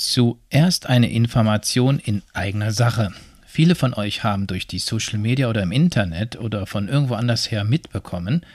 Zuerst 0.00 0.86
eine 0.86 1.10
Information 1.10 1.98
in 1.98 2.22
eigener 2.32 2.72
Sache. 2.72 3.12
Viele 3.46 3.74
von 3.74 3.92
euch 3.92 4.24
haben 4.24 4.46
durch 4.46 4.66
die 4.66 4.78
Social 4.78 5.18
Media 5.18 5.50
oder 5.50 5.62
im 5.62 5.72
Internet 5.72 6.40
oder 6.40 6.64
von 6.64 6.88
irgendwo 6.88 7.16
anders 7.16 7.50
her 7.50 7.64
mitbekommen, 7.64 8.46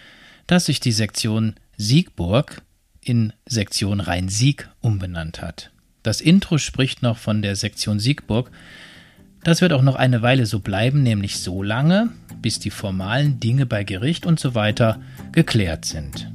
dass 0.48 0.66
sich 0.66 0.80
die 0.80 0.92
Sektion 0.92 1.54
Siegburg 1.78 2.64
in 3.00 3.32
Sektion 3.46 4.00
Rhein-Sieg 4.00 4.70
umbenannt 4.82 5.44
hat. 5.44 5.70
Das 6.02 6.20
Intro 6.20 6.58
spricht 6.58 7.04
noch 7.04 7.20
von 7.20 7.44
der 7.44 7.56
Sektion 7.56 8.00
Siegburg. 8.00 8.50
Das 9.44 9.62
wird 9.62 9.72
auch 9.72 9.84
noch 9.84 9.98
eine 9.98 10.24
Weile 10.24 10.48
so 10.48 10.62
bleiben, 10.62 11.04
nämlich 11.04 11.38
so 11.38 11.62
lange, 11.62 12.10
bis 12.42 12.58
die 12.58 12.72
formalen 12.72 13.40
Dinge 13.40 13.68
bei 13.68 13.84
Gericht 13.84 14.26
und 14.26 14.40
so 14.40 14.56
weiter 14.56 15.00
geklärt 15.32 15.86
sind. 15.86 16.28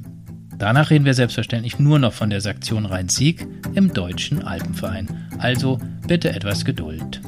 Danach 0.61 0.91
reden 0.91 1.05
wir 1.05 1.15
selbstverständlich 1.15 1.79
nur 1.79 1.97
noch 1.97 2.13
von 2.13 2.29
der 2.29 2.39
Sektion 2.39 2.85
Rhein-Sieg 2.85 3.47
im 3.73 3.91
Deutschen 3.91 4.43
Alpenverein. 4.43 5.07
Also 5.39 5.79
bitte 6.07 6.29
etwas 6.29 6.63
Geduld. 6.65 7.19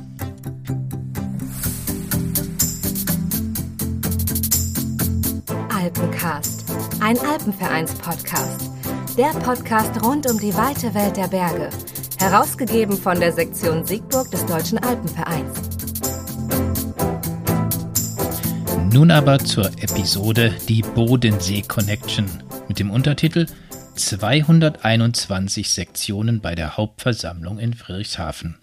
Alpencast, 5.75 6.65
ein 7.01 7.17
Alpenvereins-Podcast. 7.17 8.69
Der 9.17 9.31
Podcast 9.39 10.05
rund 10.05 10.29
um 10.29 10.39
die 10.39 10.53
weite 10.53 10.93
Welt 10.93 11.17
der 11.17 11.27
Berge. 11.27 11.71
Herausgegeben 12.19 12.95
von 12.95 13.19
der 13.19 13.31
Sektion 13.31 13.83
Siegburg 13.83 14.29
des 14.29 14.45
Deutschen 14.45 14.77
Alpenvereins. 14.77 15.59
Nun 18.93 19.09
aber 19.09 19.39
zur 19.39 19.65
Episode 19.81 20.53
Die 20.69 20.83
Bodensee 20.83 21.63
Connection 21.63 22.29
mit 22.73 22.79
dem 22.79 22.89
Untertitel 22.89 23.45
221 23.93 25.69
Sektionen 25.69 26.41
bei 26.41 26.55
der 26.55 26.75
Hauptversammlung 26.75 27.59
in 27.59 27.75
Friedrichshafen. 27.75 28.57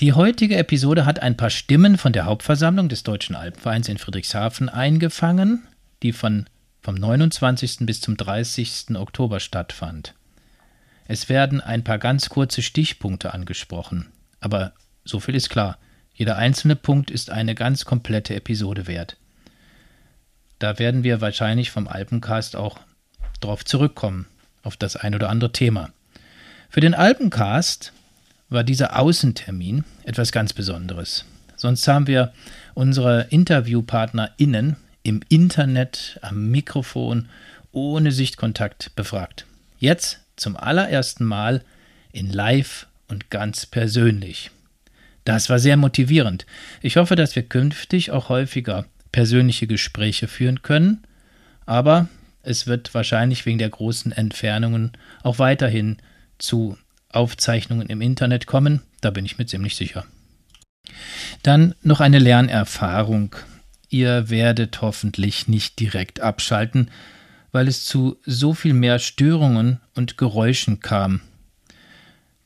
Die 0.00 0.12
heutige 0.12 0.56
Episode 0.56 1.06
hat 1.06 1.22
ein 1.22 1.36
paar 1.36 1.50
Stimmen 1.50 1.98
von 1.98 2.12
der 2.12 2.24
Hauptversammlung 2.24 2.88
des 2.88 3.04
Deutschen 3.04 3.36
Alpenvereins 3.36 3.88
in 3.88 3.98
Friedrichshafen 3.98 4.68
eingefangen, 4.68 5.68
die 6.02 6.12
von, 6.12 6.46
vom 6.82 6.96
29. 6.96 7.86
bis 7.86 8.00
zum 8.00 8.16
30. 8.16 8.96
Oktober 8.96 9.38
stattfand. 9.38 10.14
Es 11.06 11.28
werden 11.28 11.60
ein 11.60 11.84
paar 11.84 11.98
ganz 11.98 12.28
kurze 12.28 12.60
Stichpunkte 12.60 13.32
angesprochen, 13.32 14.08
aber 14.40 14.72
so 15.04 15.20
viel 15.20 15.36
ist 15.36 15.48
klar. 15.48 15.78
Jeder 16.12 16.38
einzelne 16.38 16.74
Punkt 16.74 17.12
ist 17.12 17.30
eine 17.30 17.54
ganz 17.54 17.84
komplette 17.84 18.34
Episode 18.34 18.88
wert. 18.88 19.16
Da 20.60 20.78
werden 20.78 21.02
wir 21.02 21.20
wahrscheinlich 21.20 21.70
vom 21.70 21.88
Alpencast 21.88 22.54
auch 22.54 22.78
drauf 23.40 23.64
zurückkommen, 23.64 24.26
auf 24.62 24.76
das 24.76 24.94
ein 24.94 25.14
oder 25.14 25.30
andere 25.30 25.52
Thema. 25.52 25.90
Für 26.68 26.80
den 26.80 26.94
Alpencast 26.94 27.92
war 28.50 28.62
dieser 28.62 28.98
Außentermin 28.98 29.84
etwas 30.04 30.32
ganz 30.32 30.52
Besonderes. 30.52 31.24
Sonst 31.56 31.88
haben 31.88 32.06
wir 32.06 32.32
unsere 32.74 33.26
InterviewpartnerInnen 33.30 34.76
im 35.02 35.22
Internet, 35.30 36.18
am 36.20 36.50
Mikrofon, 36.50 37.28
ohne 37.72 38.12
Sichtkontakt 38.12 38.94
befragt. 38.96 39.46
Jetzt 39.78 40.20
zum 40.36 40.58
allerersten 40.58 41.24
Mal 41.24 41.64
in 42.12 42.30
Live 42.30 42.86
und 43.08 43.30
ganz 43.30 43.64
persönlich. 43.64 44.50
Das 45.24 45.48
war 45.48 45.58
sehr 45.58 45.78
motivierend. 45.78 46.44
Ich 46.82 46.98
hoffe, 46.98 47.16
dass 47.16 47.34
wir 47.34 47.44
künftig 47.44 48.10
auch 48.10 48.28
häufiger 48.28 48.84
persönliche 49.12 49.66
Gespräche 49.66 50.28
führen 50.28 50.62
können, 50.62 51.02
aber 51.66 52.08
es 52.42 52.66
wird 52.66 52.94
wahrscheinlich 52.94 53.46
wegen 53.46 53.58
der 53.58 53.70
großen 53.70 54.12
Entfernungen 54.12 54.92
auch 55.22 55.38
weiterhin 55.38 55.98
zu 56.38 56.76
Aufzeichnungen 57.10 57.88
im 57.88 58.00
Internet 58.00 58.46
kommen, 58.46 58.82
da 59.00 59.10
bin 59.10 59.24
ich 59.24 59.38
mir 59.38 59.46
ziemlich 59.46 59.76
sicher. 59.76 60.06
Dann 61.42 61.74
noch 61.82 62.00
eine 62.00 62.18
Lernerfahrung. 62.18 63.36
Ihr 63.88 64.30
werdet 64.30 64.80
hoffentlich 64.82 65.48
nicht 65.48 65.80
direkt 65.80 66.20
abschalten, 66.20 66.90
weil 67.52 67.66
es 67.66 67.84
zu 67.84 68.18
so 68.24 68.54
viel 68.54 68.74
mehr 68.74 68.98
Störungen 68.98 69.80
und 69.94 70.16
Geräuschen 70.16 70.80
kam. 70.80 71.20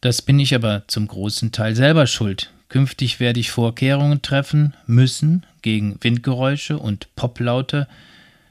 Das 0.00 0.22
bin 0.22 0.38
ich 0.38 0.54
aber 0.54 0.84
zum 0.86 1.06
großen 1.06 1.52
Teil 1.52 1.74
selber 1.74 2.06
schuld. 2.06 2.50
Künftig 2.74 3.20
werde 3.20 3.38
ich 3.38 3.52
Vorkehrungen 3.52 4.20
treffen 4.20 4.74
müssen 4.84 5.46
gegen 5.62 5.96
Windgeräusche 6.00 6.76
und 6.76 7.06
Poplaute 7.14 7.86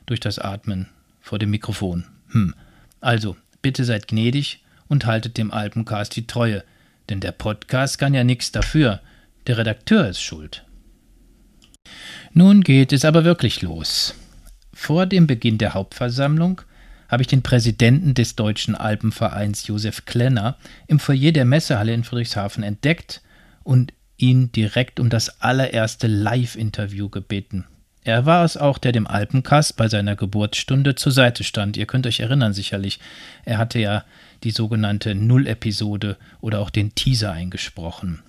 durch 0.05 0.21
das 0.21 0.39
Atmen 0.39 0.87
vor 1.19 1.39
dem 1.39 1.49
Mikrofon. 1.49 2.05
Hm. 2.29 2.55
Also, 3.01 3.35
bitte 3.61 3.83
seid 3.83 4.07
gnädig 4.07 4.63
und 4.87 5.05
haltet 5.05 5.37
dem 5.37 5.51
Alpencast 5.51 6.15
die 6.15 6.25
Treue, 6.25 6.63
denn 7.09 7.19
der 7.19 7.33
Podcast 7.33 7.99
kann 7.99 8.13
ja 8.13 8.23
nichts 8.23 8.53
dafür. 8.53 9.01
Der 9.45 9.57
Redakteur 9.57 10.07
ist 10.07 10.21
schuld. 10.21 10.63
Nun 12.31 12.61
geht 12.61 12.93
es 12.93 13.03
aber 13.03 13.25
wirklich 13.25 13.61
los. 13.61 14.15
Vor 14.73 15.05
dem 15.05 15.27
Beginn 15.27 15.57
der 15.57 15.73
Hauptversammlung 15.73 16.61
habe 17.09 17.23
ich 17.23 17.27
den 17.27 17.43
Präsidenten 17.43 18.13
des 18.13 18.37
Deutschen 18.37 18.75
Alpenvereins 18.75 19.67
Josef 19.67 20.05
Klenner 20.05 20.57
im 20.87 21.01
Foyer 21.01 21.33
der 21.33 21.43
Messehalle 21.43 21.93
in 21.93 22.05
Friedrichshafen 22.05 22.63
entdeckt 22.63 23.21
und 23.63 23.91
ihn 24.17 24.51
direkt 24.51 24.99
um 24.99 25.09
das 25.09 25.41
allererste 25.41 26.07
Live-Interview 26.07 27.09
gebeten. 27.09 27.65
Er 28.03 28.25
war 28.25 28.43
es 28.43 28.57
auch, 28.57 28.77
der 28.77 28.91
dem 28.91 29.07
Alpenkast 29.07 29.77
bei 29.77 29.87
seiner 29.87 30.15
Geburtsstunde 30.15 30.95
zur 30.95 31.11
Seite 31.11 31.43
stand. 31.43 31.77
Ihr 31.77 31.85
könnt 31.85 32.05
euch 32.05 32.19
erinnern 32.19 32.53
sicherlich. 32.53 32.99
Er 33.45 33.57
hatte 33.57 33.79
ja 33.79 34.03
die 34.43 34.51
sogenannte 34.51 35.15
Null-Episode 35.15 36.17
oder 36.41 36.59
auch 36.59 36.69
den 36.69 36.95
Teaser 36.95 37.31
eingesprochen. 37.31 38.21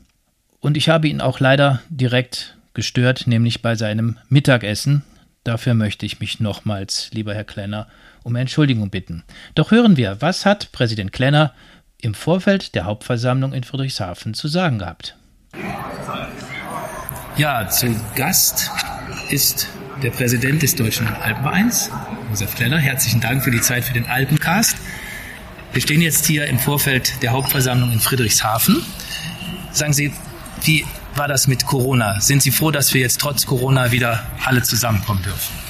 Und 0.60 0.76
ich 0.76 0.88
habe 0.88 1.08
ihn 1.08 1.20
auch 1.20 1.40
leider 1.40 1.82
direkt 1.88 2.56
gestört, 2.72 3.26
nämlich 3.26 3.62
bei 3.62 3.74
seinem 3.74 4.18
Mittagessen. 4.28 5.02
Dafür 5.42 5.74
möchte 5.74 6.06
ich 6.06 6.20
mich 6.20 6.40
nochmals, 6.40 7.10
lieber 7.12 7.34
Herr 7.34 7.44
Klenner, 7.44 7.88
um 8.22 8.36
Entschuldigung 8.36 8.90
bitten. 8.90 9.24
Doch 9.54 9.72
hören 9.72 9.96
wir, 9.96 10.20
was 10.20 10.46
hat 10.46 10.72
Präsident 10.72 11.12
Klenner 11.12 11.52
im 12.00 12.14
Vorfeld 12.14 12.74
der 12.74 12.84
Hauptversammlung 12.84 13.52
in 13.52 13.64
Friedrichshafen 13.64 14.34
zu 14.34 14.48
sagen 14.48 14.78
gehabt? 14.78 15.16
Ja, 17.36 17.68
zu 17.68 17.94
Gast 18.14 18.70
ist 19.30 19.68
der 20.02 20.10
Präsident 20.10 20.62
des 20.62 20.74
Deutschen 20.76 21.08
Alpenvereins, 21.08 21.90
Josef 22.30 22.54
Klenner. 22.54 22.78
Herzlichen 22.78 23.20
Dank 23.20 23.42
für 23.42 23.50
die 23.50 23.60
Zeit 23.60 23.84
für 23.84 23.94
den 23.94 24.06
Alpencast. 24.06 24.76
Wir 25.72 25.82
stehen 25.82 26.00
jetzt 26.00 26.26
hier 26.26 26.46
im 26.46 26.58
Vorfeld 26.58 27.22
der 27.22 27.32
Hauptversammlung 27.32 27.90
in 27.90 28.00
Friedrichshafen. 28.00 28.84
Sagen 29.72 29.92
Sie, 29.92 30.12
wie 30.62 30.86
war 31.16 31.28
das 31.28 31.46
mit 31.48 31.66
Corona? 31.66 32.20
Sind 32.20 32.42
Sie 32.42 32.50
froh, 32.50 32.70
dass 32.70 32.94
wir 32.94 33.00
jetzt 33.00 33.20
trotz 33.20 33.46
Corona 33.46 33.90
wieder 33.90 34.24
alle 34.44 34.62
zusammenkommen 34.62 35.22
dürfen? 35.22 35.63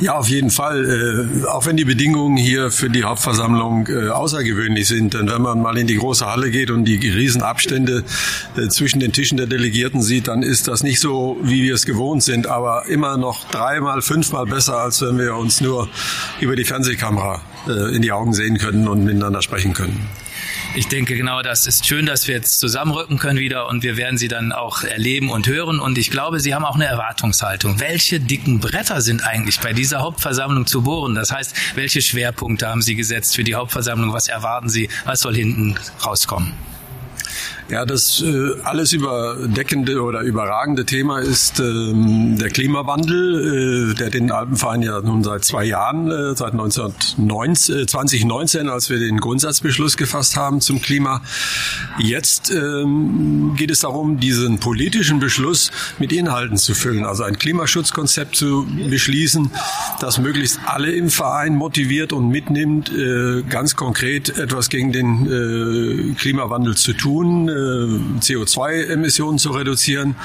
Ja, 0.00 0.16
auf 0.16 0.28
jeden 0.28 0.50
Fall. 0.50 1.30
Äh, 1.44 1.46
auch 1.46 1.66
wenn 1.66 1.76
die 1.76 1.84
Bedingungen 1.84 2.36
hier 2.36 2.70
für 2.70 2.90
die 2.90 3.04
Hauptversammlung 3.04 3.86
äh, 3.86 4.08
außergewöhnlich 4.08 4.88
sind. 4.88 5.14
Denn 5.14 5.30
wenn 5.30 5.42
man 5.42 5.62
mal 5.62 5.78
in 5.78 5.86
die 5.86 5.96
große 5.96 6.26
Halle 6.26 6.50
geht 6.50 6.70
und 6.70 6.84
die 6.84 6.96
Riesenabstände 6.96 8.02
äh, 8.56 8.68
zwischen 8.68 8.98
den 8.98 9.12
Tischen 9.12 9.38
der 9.38 9.46
Delegierten 9.46 10.02
sieht, 10.02 10.26
dann 10.26 10.42
ist 10.42 10.66
das 10.66 10.82
nicht 10.82 11.00
so, 11.00 11.36
wie 11.42 11.62
wir 11.62 11.74
es 11.74 11.86
gewohnt 11.86 12.24
sind, 12.24 12.48
aber 12.48 12.86
immer 12.86 13.16
noch 13.16 13.48
dreimal, 13.50 14.02
fünfmal 14.02 14.46
besser, 14.46 14.78
als 14.78 15.00
wenn 15.00 15.16
wir 15.18 15.36
uns 15.36 15.60
nur 15.60 15.88
über 16.40 16.56
die 16.56 16.64
Fernsehkamera 16.64 17.40
äh, 17.68 17.94
in 17.94 18.02
die 18.02 18.10
Augen 18.10 18.34
sehen 18.34 18.58
können 18.58 18.88
und 18.88 19.04
miteinander 19.04 19.42
sprechen 19.42 19.74
können 19.74 20.08
ich 20.76 20.88
denke, 20.88 21.16
genau 21.16 21.42
das 21.42 21.66
ist 21.66 21.86
schön, 21.86 22.06
dass 22.06 22.26
wir 22.26 22.34
jetzt 22.34 22.58
zusammenrücken 22.58 23.18
können 23.18 23.38
wieder 23.38 23.68
und 23.68 23.82
wir 23.82 23.96
werden 23.96 24.18
sie 24.18 24.28
dann 24.28 24.50
auch 24.50 24.82
erleben 24.82 25.30
und 25.30 25.46
hören. 25.46 25.78
Und 25.78 25.98
ich 25.98 26.10
glaube, 26.10 26.40
Sie 26.40 26.54
haben 26.54 26.64
auch 26.64 26.74
eine 26.74 26.86
Erwartungshaltung. 26.86 27.78
Welche 27.78 28.18
dicken 28.18 28.58
Bretter 28.58 29.00
sind 29.00 29.24
eigentlich 29.24 29.60
bei 29.60 29.72
dieser 29.72 30.00
Hauptversammlung 30.00 30.66
zu 30.66 30.82
bohren? 30.82 31.14
Das 31.14 31.30
heißt, 31.30 31.76
welche 31.76 32.02
Schwerpunkte 32.02 32.68
haben 32.68 32.82
Sie 32.82 32.96
gesetzt 32.96 33.36
für 33.36 33.44
die 33.44 33.54
Hauptversammlung? 33.54 34.12
Was 34.12 34.28
erwarten 34.28 34.68
Sie? 34.68 34.88
Was 35.04 35.20
soll 35.20 35.34
hinten 35.36 35.76
rauskommen? 36.04 36.52
Ja, 37.70 37.86
das 37.86 38.20
äh, 38.20 38.60
alles 38.62 38.92
überdeckende 38.92 40.02
oder 40.02 40.20
überragende 40.20 40.84
Thema 40.84 41.20
ist 41.20 41.60
ähm, 41.60 42.36
der 42.38 42.50
Klimawandel, 42.50 43.92
äh, 43.92 43.94
der 43.94 44.10
den 44.10 44.30
Alpenverein 44.30 44.82
ja 44.82 45.00
nun 45.00 45.24
seit 45.24 45.46
zwei 45.46 45.64
Jahren, 45.64 46.10
äh, 46.10 46.36
seit 46.36 46.52
1919, 46.52 47.74
äh, 47.74 47.86
2019, 47.86 48.68
als 48.68 48.90
wir 48.90 48.98
den 48.98 49.18
Grundsatzbeschluss 49.18 49.96
gefasst 49.96 50.36
haben 50.36 50.60
zum 50.60 50.82
Klima. 50.82 51.22
Jetzt 51.98 52.50
ähm, 52.50 53.54
geht 53.56 53.70
es 53.70 53.80
darum, 53.80 54.20
diesen 54.20 54.58
politischen 54.58 55.18
Beschluss 55.18 55.70
mit 55.98 56.12
Inhalten 56.12 56.58
zu 56.58 56.74
füllen, 56.74 57.06
also 57.06 57.22
ein 57.22 57.38
Klimaschutzkonzept 57.38 58.36
zu 58.36 58.66
beschließen, 58.90 59.50
das 60.00 60.18
möglichst 60.18 60.60
alle 60.66 60.92
im 60.92 61.08
Verein 61.08 61.56
motiviert 61.56 62.12
und 62.12 62.28
mitnimmt, 62.28 62.92
äh, 62.92 63.42
ganz 63.48 63.74
konkret 63.74 64.36
etwas 64.36 64.68
gegen 64.68 64.92
den 64.92 66.12
äh, 66.12 66.14
Klimawandel 66.14 66.76
zu 66.76 66.92
tun 66.92 67.53
äh, 67.54 68.20
CO2-Emissionen 68.20 69.38
zu 69.38 69.50
reduzieren. 69.50 70.16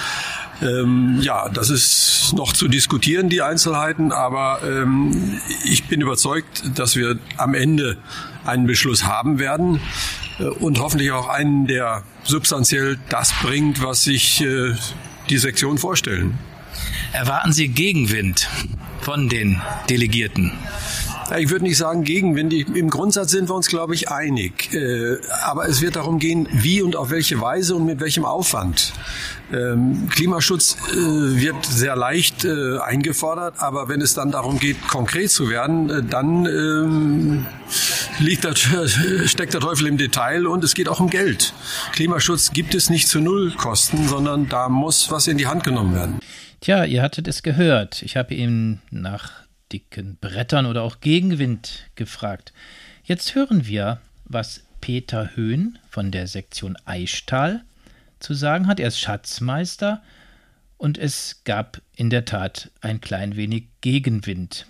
Ähm, 0.61 1.19
ja, 1.21 1.47
das 1.49 1.69
ist 1.69 2.33
noch 2.35 2.51
zu 2.53 2.67
diskutieren, 2.67 3.29
die 3.29 3.41
Einzelheiten, 3.41 4.11
aber 4.11 4.59
ähm, 4.63 5.39
ich 5.63 5.87
bin 5.87 6.01
überzeugt, 6.01 6.63
dass 6.75 6.95
wir 6.95 7.17
am 7.37 7.53
Ende 7.53 7.97
einen 8.45 8.67
Beschluss 8.67 9.05
haben 9.05 9.39
werden, 9.39 9.79
äh, 10.39 10.43
und 10.43 10.79
hoffentlich 10.79 11.11
auch 11.11 11.27
einen, 11.27 11.67
der 11.67 12.03
substanziell 12.23 12.97
das 13.09 13.33
bringt, 13.41 13.83
was 13.83 14.03
sich 14.03 14.41
äh, 14.41 14.73
die 15.29 15.37
Sektion 15.37 15.77
vorstellen. 15.77 16.37
Erwarten 17.11 17.53
Sie 17.53 17.67
Gegenwind 17.67 18.49
von 19.01 19.29
den 19.29 19.61
Delegierten? 19.89 20.51
Ich 21.37 21.49
würde 21.49 21.65
nicht 21.65 21.77
sagen 21.77 22.03
Gegenwind. 22.03 22.53
Im 22.53 22.89
Grundsatz 22.89 23.31
sind 23.31 23.49
wir 23.49 23.55
uns, 23.55 23.67
glaube 23.67 23.93
ich, 23.93 24.09
einig. 24.09 24.73
Äh, 24.73 25.17
aber 25.43 25.67
es 25.67 25.81
wird 25.81 25.95
darum 25.95 26.17
gehen, 26.17 26.47
wie 26.51 26.81
und 26.81 26.95
auf 26.95 27.11
welche 27.11 27.39
Weise 27.39 27.75
und 27.75 27.85
mit 27.85 27.99
welchem 27.99 28.25
Aufwand. 28.25 28.93
Ähm, 29.51 30.09
Klimaschutz 30.09 30.77
äh, 30.91 30.95
wird 30.95 31.65
sehr 31.65 31.95
leicht 31.95 32.45
äh, 32.45 32.79
eingefordert, 32.79 33.55
aber 33.57 33.89
wenn 33.89 34.01
es 34.01 34.13
dann 34.13 34.31
darum 34.31 34.59
geht, 34.59 34.87
konkret 34.87 35.29
zu 35.29 35.49
werden, 35.49 36.07
dann 36.09 36.45
ähm, 36.45 37.45
liegt 38.19 38.43
der, 38.43 38.55
steckt 39.25 39.53
der 39.53 39.61
Teufel 39.61 39.87
im 39.87 39.97
Detail 39.97 40.47
und 40.47 40.63
es 40.63 40.73
geht 40.73 40.89
auch 40.89 40.99
um 40.99 41.09
Geld. 41.09 41.53
Klimaschutz 41.93 42.51
gibt 42.51 42.73
es 42.75 42.89
nicht 42.89 43.07
zu 43.07 43.19
Nullkosten, 43.19 44.07
sondern 44.07 44.49
da 44.49 44.69
muss 44.69 45.11
was 45.11 45.27
in 45.27 45.37
die 45.37 45.47
Hand 45.47 45.63
genommen 45.63 45.93
werden. 45.95 46.19
Tja, 46.61 46.85
ihr 46.85 47.01
hattet 47.01 47.27
es 47.27 47.41
gehört. 47.41 48.01
Ich 48.01 48.17
habe 48.17 48.33
ihn 48.33 48.81
nach 48.91 49.48
dicken 49.71 50.17
Brettern 50.19 50.65
oder 50.65 50.83
auch 50.83 50.99
Gegenwind 50.99 51.89
gefragt. 51.95 52.53
Jetzt 53.03 53.35
hören 53.35 53.65
wir, 53.65 53.99
was 54.25 54.63
Peter 54.81 55.35
Höhn 55.35 55.79
von 55.89 56.11
der 56.11 56.27
Sektion 56.27 56.77
Eichtal 56.85 57.63
zu 58.19 58.33
sagen 58.33 58.67
hat. 58.67 58.79
Er 58.79 58.87
ist 58.87 58.99
Schatzmeister 58.99 60.01
und 60.77 60.97
es 60.97 61.41
gab 61.43 61.81
in 61.95 62.09
der 62.09 62.25
Tat 62.25 62.71
ein 62.81 63.01
klein 63.01 63.35
wenig 63.35 63.65
Gegenwind. 63.81 64.65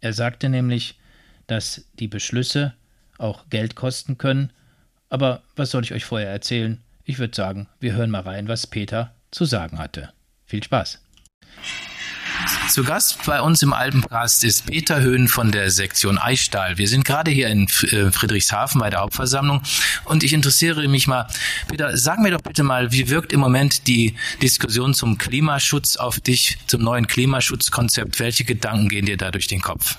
Er 0.00 0.12
sagte 0.12 0.48
nämlich, 0.48 0.98
dass 1.46 1.84
die 1.94 2.08
Beschlüsse 2.08 2.74
auch 3.18 3.48
Geld 3.50 3.74
kosten 3.74 4.18
können. 4.18 4.52
Aber 5.08 5.42
was 5.56 5.70
soll 5.70 5.82
ich 5.82 5.92
euch 5.92 6.04
vorher 6.04 6.30
erzählen? 6.30 6.80
Ich 7.04 7.18
würde 7.18 7.34
sagen, 7.34 7.68
wir 7.80 7.94
hören 7.94 8.10
mal 8.10 8.20
rein, 8.20 8.48
was 8.48 8.66
Peter 8.66 9.14
zu 9.30 9.44
sagen 9.44 9.78
hatte. 9.78 10.12
Viel 10.46 10.62
Spaß. 10.62 11.02
Zu 12.70 12.84
Gast 12.84 13.24
bei 13.26 13.42
uns 13.42 13.62
im 13.62 13.72
Alpencast 13.72 14.44
ist 14.44 14.66
Peter 14.66 15.00
Höhn 15.00 15.26
von 15.26 15.50
der 15.50 15.72
Sektion 15.72 16.18
Eichstahl. 16.18 16.78
Wir 16.78 16.86
sind 16.86 17.04
gerade 17.04 17.28
hier 17.28 17.48
in 17.48 17.64
äh, 17.64 18.12
Friedrichshafen 18.12 18.80
bei 18.80 18.90
der 18.90 19.00
Hauptversammlung 19.00 19.60
und 20.04 20.22
ich 20.22 20.32
interessiere 20.32 20.86
mich 20.86 21.08
mal, 21.08 21.26
Peter, 21.68 21.96
sag 21.96 22.20
mir 22.20 22.30
doch 22.30 22.42
bitte 22.42 22.62
mal, 22.62 22.92
wie 22.92 23.08
wirkt 23.08 23.32
im 23.32 23.40
Moment 23.40 23.88
die 23.88 24.14
Diskussion 24.40 24.94
zum 24.94 25.18
Klimaschutz 25.18 25.96
auf 25.96 26.20
dich, 26.20 26.58
zum 26.68 26.82
neuen 26.82 27.08
Klimaschutzkonzept? 27.08 28.20
Welche 28.20 28.44
Gedanken 28.44 28.88
gehen 28.88 29.06
dir 29.06 29.16
da 29.16 29.32
durch 29.32 29.48
den 29.48 29.62
Kopf? 29.62 29.96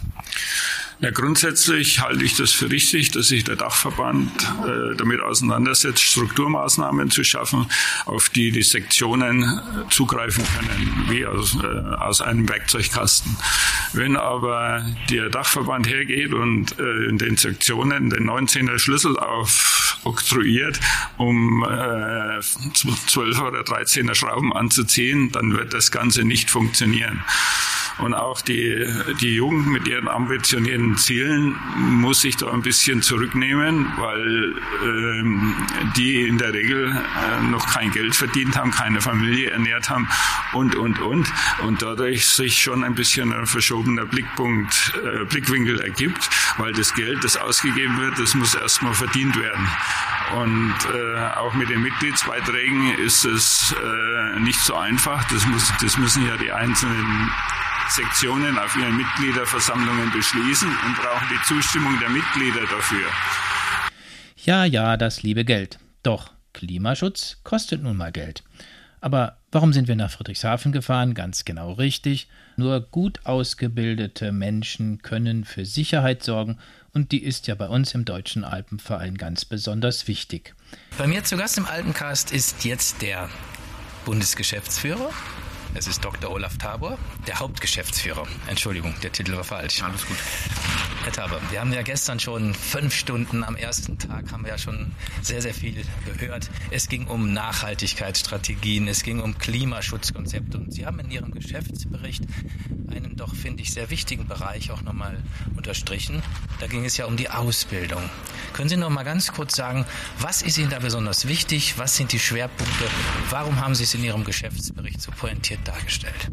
Ja, 1.01 1.09
grundsätzlich 1.09 1.99
halte 1.99 2.23
ich 2.23 2.35
das 2.35 2.51
für 2.51 2.69
richtig, 2.69 3.09
dass 3.09 3.29
sich 3.29 3.43
der 3.43 3.55
Dachverband 3.55 4.31
äh, 4.43 4.95
damit 4.95 5.19
auseinandersetzt, 5.19 6.03
Strukturmaßnahmen 6.03 7.09
zu 7.09 7.23
schaffen, 7.23 7.65
auf 8.05 8.29
die 8.29 8.51
die 8.51 8.61
Sektionen 8.61 9.41
äh, 9.41 9.89
zugreifen 9.89 10.43
können, 10.55 11.05
wie 11.09 11.25
aus, 11.25 11.55
äh, 11.55 11.95
aus 11.95 12.21
einem 12.21 12.47
Werkzeugkasten. 12.47 13.35
Wenn 13.93 14.15
aber 14.15 14.85
der 15.09 15.31
Dachverband 15.31 15.87
hergeht 15.87 16.35
und 16.35 16.77
äh, 16.77 17.05
in 17.09 17.17
den 17.17 17.35
Sektionen 17.35 18.11
den 18.11 18.29
19er 18.29 18.77
Schlüssel 18.77 19.17
aufoktroyiert, 19.17 20.79
um 21.17 21.63
äh, 21.63 22.41
12 23.07 23.41
oder 23.41 23.61
13er 23.61 24.13
Schrauben 24.13 24.53
anzuziehen, 24.53 25.31
dann 25.31 25.57
wird 25.57 25.73
das 25.73 25.89
Ganze 25.89 26.25
nicht 26.25 26.51
funktionieren. 26.51 27.23
Und 27.97 28.13
auch 28.13 28.41
die, 28.41 28.85
die 29.19 29.35
Jugend 29.35 29.67
mit 29.67 29.87
ihren 29.87 30.07
ambitionierten 30.07 30.97
Zielen 30.97 31.55
muss 31.75 32.21
sich 32.21 32.37
da 32.37 32.51
ein 32.51 32.61
bisschen 32.61 33.01
zurücknehmen, 33.01 33.91
weil 33.97 34.55
ähm, 34.83 35.55
die 35.95 36.27
in 36.27 36.37
der 36.37 36.53
Regel 36.53 36.91
äh, 36.91 37.43
noch 37.43 37.67
kein 37.67 37.91
Geld 37.91 38.15
verdient 38.15 38.57
haben, 38.57 38.71
keine 38.71 39.01
Familie 39.01 39.51
ernährt 39.51 39.89
haben 39.89 40.07
und, 40.53 40.75
und, 40.75 40.99
und. 40.99 41.31
Und 41.63 41.81
dadurch 41.81 42.27
sich 42.27 42.61
schon 42.61 42.83
ein 42.83 42.95
bisschen 42.95 43.33
ein 43.33 43.45
verschobener 43.45 44.05
Blickpunkt, 44.05 44.93
äh, 45.03 45.25
Blickwinkel 45.25 45.79
ergibt, 45.79 46.29
weil 46.57 46.73
das 46.73 46.93
Geld, 46.93 47.23
das 47.23 47.37
ausgegeben 47.37 47.97
wird, 47.99 48.17
das 48.19 48.33
muss 48.35 48.55
erstmal 48.55 48.93
verdient 48.93 49.37
werden. 49.37 49.67
Und 50.35 50.75
äh, 50.93 51.37
auch 51.37 51.53
mit 51.53 51.69
den 51.69 51.81
Mitgliedsbeiträgen 51.81 52.95
ist 52.99 53.25
es 53.25 53.75
äh, 53.75 54.39
nicht 54.39 54.59
so 54.59 54.75
einfach. 54.75 55.23
Das, 55.29 55.45
muss, 55.45 55.71
das 55.81 55.97
müssen 55.97 56.25
ja 56.25 56.37
die 56.37 56.51
einzelnen 56.51 57.31
Sektionen 57.91 58.57
auf 58.57 58.73
ihren 58.77 58.95
Mitgliederversammlungen 58.95 60.11
beschließen 60.11 60.69
und 60.69 60.95
brauchen 60.95 61.27
die 61.29 61.41
Zustimmung 61.45 61.99
der 61.99 62.09
Mitglieder 62.09 62.61
dafür. 62.61 63.05
Ja, 64.37 64.63
ja, 64.63 64.95
das 64.95 65.23
liebe 65.23 65.43
Geld. 65.43 65.77
Doch, 66.01 66.31
Klimaschutz 66.53 67.37
kostet 67.43 67.83
nun 67.83 67.97
mal 67.97 68.13
Geld. 68.13 68.43
Aber 69.01 69.37
warum 69.51 69.73
sind 69.73 69.89
wir 69.89 69.97
nach 69.97 70.09
Friedrichshafen 70.09 70.71
gefahren? 70.71 71.15
Ganz 71.15 71.43
genau 71.43 71.73
richtig. 71.73 72.29
Nur 72.55 72.79
gut 72.79 73.25
ausgebildete 73.25 74.31
Menschen 74.31 75.01
können 75.01 75.43
für 75.43 75.65
Sicherheit 75.65 76.23
sorgen 76.23 76.59
und 76.93 77.11
die 77.11 77.21
ist 77.23 77.47
ja 77.47 77.55
bei 77.55 77.67
uns 77.67 77.93
im 77.93 78.05
Deutschen 78.05 78.45
Alpenverein 78.45 79.17
ganz 79.17 79.43
besonders 79.43 80.07
wichtig. 80.07 80.55
Bei 80.97 81.07
mir 81.07 81.25
zu 81.25 81.35
Gast 81.35 81.57
im 81.57 81.65
Alpencast 81.65 82.31
ist 82.31 82.63
jetzt 82.63 83.01
der 83.01 83.29
Bundesgeschäftsführer 84.05 85.09
es 85.73 85.87
ist 85.87 86.03
Dr. 86.03 86.31
Olaf 86.31 86.57
Tabor, 86.57 86.97
der 87.27 87.39
Hauptgeschäftsführer. 87.39 88.27
Entschuldigung, 88.47 88.93
der 89.03 89.11
Titel 89.11 89.35
war 89.35 89.43
falsch. 89.43 89.81
Alles 89.81 90.05
gut. 90.05 90.17
Herr 91.03 91.11
Tabor, 91.11 91.41
wir 91.49 91.59
haben 91.59 91.73
ja 91.73 91.81
gestern 91.81 92.19
schon 92.19 92.53
fünf 92.53 92.93
Stunden 92.93 93.43
am 93.43 93.55
ersten 93.55 93.97
Tag, 93.97 94.31
haben 94.31 94.43
wir 94.43 94.51
ja 94.51 94.57
schon 94.57 94.91
sehr, 95.21 95.41
sehr 95.41 95.53
viel 95.53 95.83
gehört. 96.05 96.49
Es 96.69 96.89
ging 96.89 97.07
um 97.07 97.33
Nachhaltigkeitsstrategien, 97.33 98.87
es 98.87 99.01
ging 99.03 99.19
um 99.19 99.37
Klimaschutzkonzepte 99.37 100.57
und 100.57 100.73
Sie 100.73 100.85
haben 100.85 100.99
in 100.99 101.09
Ihrem 101.09 101.31
Geschäftsbericht 101.31 102.23
einen 102.89 103.15
doch, 103.15 103.33
finde 103.33 103.63
ich, 103.63 103.71
sehr 103.71 103.89
wichtigen 103.89 104.27
Bereich 104.27 104.71
auch 104.71 104.81
nochmal 104.81 105.23
unterstrichen. 105.55 106.21
Da 106.59 106.67
ging 106.67 106.85
es 106.85 106.97
ja 106.97 107.05
um 107.05 107.17
die 107.17 107.29
Ausbildung. 107.29 108.03
Können 108.53 108.69
Sie 108.69 108.77
noch 108.77 108.89
mal 108.89 109.03
ganz 109.03 109.31
kurz 109.31 109.55
sagen, 109.55 109.85
was 110.19 110.41
ist 110.41 110.57
Ihnen 110.57 110.69
da 110.69 110.79
besonders 110.79 111.27
wichtig? 111.27 111.77
Was 111.77 111.95
sind 111.95 112.11
die 112.11 112.19
Schwerpunkte? 112.19 112.85
Warum 113.29 113.59
haben 113.59 113.73
Sie 113.75 113.83
es 113.83 113.93
in 113.93 114.03
Ihrem 114.03 114.23
Geschäftsbericht 114.23 115.01
so 115.01 115.11
pointiert 115.11 115.60
dargestellt? 115.63 116.29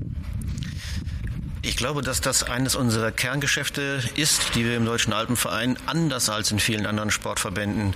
Ich 1.62 1.76
glaube, 1.76 2.02
dass 2.02 2.20
das 2.20 2.44
eines 2.44 2.76
unserer 2.76 3.10
Kerngeschäfte 3.10 4.02
ist, 4.14 4.54
die 4.54 4.64
wir 4.64 4.76
im 4.76 4.84
Deutschen 4.84 5.12
Alpenverein 5.12 5.76
anders 5.86 6.30
als 6.30 6.50
in 6.50 6.60
vielen 6.60 6.86
anderen 6.86 7.10
Sportverbänden 7.10 7.94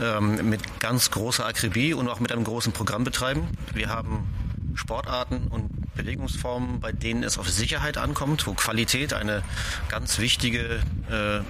ähm, 0.00 0.48
mit 0.48 0.80
ganz 0.80 1.10
großer 1.10 1.46
Akribie 1.46 1.94
und 1.94 2.08
auch 2.08 2.18
mit 2.18 2.32
einem 2.32 2.44
großen 2.44 2.72
Programm 2.72 3.04
betreiben. 3.04 3.48
Wir 3.72 3.88
haben 3.88 4.26
Sportarten 4.74 5.48
und 5.48 5.70
Bewegungsformen, 5.94 6.80
bei 6.80 6.92
denen 6.92 7.22
es 7.22 7.38
auf 7.38 7.48
Sicherheit 7.48 7.98
ankommt, 7.98 8.46
wo 8.46 8.54
Qualität 8.54 9.12
eine 9.12 9.42
ganz 9.88 10.18
wichtige 10.18 10.80
äh, 11.08 11.40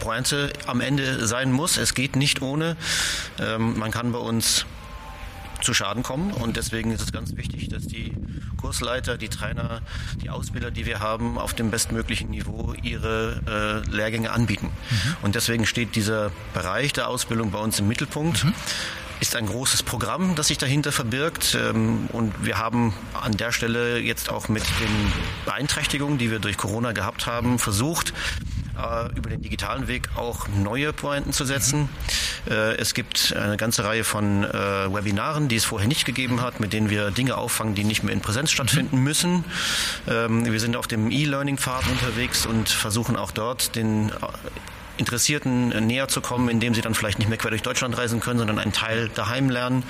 Pointe 0.00 0.52
am 0.66 0.80
Ende 0.80 1.26
sein 1.26 1.52
muss. 1.52 1.78
Es 1.78 1.94
geht 1.94 2.16
nicht 2.16 2.42
ohne. 2.42 2.76
Ähm, 3.40 3.78
man 3.78 3.90
kann 3.90 4.12
bei 4.12 4.18
uns 4.18 4.66
zu 5.62 5.74
Schaden 5.74 6.02
kommen. 6.02 6.32
Und 6.32 6.56
deswegen 6.56 6.90
ist 6.90 7.00
es 7.00 7.12
ganz 7.12 7.36
wichtig, 7.36 7.68
dass 7.68 7.86
die 7.86 8.14
Kursleiter, 8.60 9.16
die 9.16 9.28
Trainer, 9.28 9.80
die 10.22 10.30
Ausbilder, 10.30 10.70
die 10.70 10.86
wir 10.86 11.00
haben, 11.00 11.38
auf 11.38 11.54
dem 11.54 11.70
bestmöglichen 11.70 12.30
Niveau 12.30 12.74
ihre 12.82 13.82
äh, 13.86 13.90
Lehrgänge 13.90 14.30
anbieten. 14.30 14.66
Mhm. 14.66 15.16
Und 15.22 15.34
deswegen 15.34 15.66
steht 15.66 15.96
dieser 15.96 16.30
Bereich 16.54 16.92
der 16.92 17.08
Ausbildung 17.08 17.50
bei 17.50 17.58
uns 17.58 17.78
im 17.78 17.88
Mittelpunkt. 17.88 18.44
Mhm 18.44 18.54
ist 19.22 19.36
ein 19.36 19.46
großes 19.46 19.84
Programm, 19.84 20.34
das 20.34 20.48
sich 20.48 20.58
dahinter 20.58 20.90
verbirgt. 20.90 21.54
Ähm, 21.54 22.08
und 22.12 22.44
wir 22.44 22.58
haben 22.58 22.92
an 23.14 23.36
der 23.36 23.52
Stelle 23.52 24.00
jetzt 24.00 24.28
auch 24.28 24.48
mit 24.48 24.64
den 24.64 25.12
Beeinträchtigungen, 25.44 26.18
die 26.18 26.32
wir 26.32 26.40
durch 26.40 26.56
Corona 26.56 26.90
gehabt 26.90 27.26
haben, 27.26 27.60
versucht, 27.60 28.12
äh, 28.78 29.16
über 29.16 29.30
den 29.30 29.42
digitalen 29.42 29.88
Weg 29.88 30.08
auch 30.16 30.48
neue 30.48 30.92
Pointen 30.92 31.32
zu 31.32 31.44
setzen. 31.44 31.88
Äh, 32.48 32.76
es 32.76 32.94
gibt 32.94 33.34
eine 33.36 33.56
ganze 33.56 33.84
Reihe 33.84 34.04
von 34.04 34.44
äh, 34.44 34.52
Webinaren, 34.92 35.48
die 35.48 35.56
es 35.56 35.64
vorher 35.64 35.88
nicht 35.88 36.04
gegeben 36.04 36.40
hat, 36.40 36.60
mit 36.60 36.72
denen 36.72 36.90
wir 36.90 37.10
Dinge 37.10 37.36
auffangen, 37.36 37.74
die 37.74 37.84
nicht 37.84 38.02
mehr 38.02 38.12
in 38.12 38.20
Präsenz 38.20 38.50
stattfinden 38.50 38.98
mhm. 38.98 39.04
müssen. 39.04 39.44
Ähm, 40.08 40.44
wir 40.50 40.60
sind 40.60 40.76
auf 40.76 40.86
dem 40.86 41.10
E-Learning-Pfad 41.10 41.86
unterwegs 41.88 42.46
und 42.46 42.68
versuchen 42.68 43.16
auch 43.16 43.30
dort 43.30 43.76
den 43.76 44.12
Interessierten 44.96 45.68
näher 45.86 46.08
zu 46.08 46.20
kommen, 46.20 46.48
indem 46.48 46.74
sie 46.74 46.80
dann 46.80 46.94
vielleicht 46.94 47.18
nicht 47.18 47.28
mehr 47.28 47.38
quer 47.38 47.50
durch 47.50 47.62
Deutschland 47.62 47.96
reisen 47.96 48.20
können, 48.20 48.38
sondern 48.38 48.58
einen 48.58 48.72
Teil 48.72 49.08
daheim 49.14 49.50
lernen. 49.50 49.82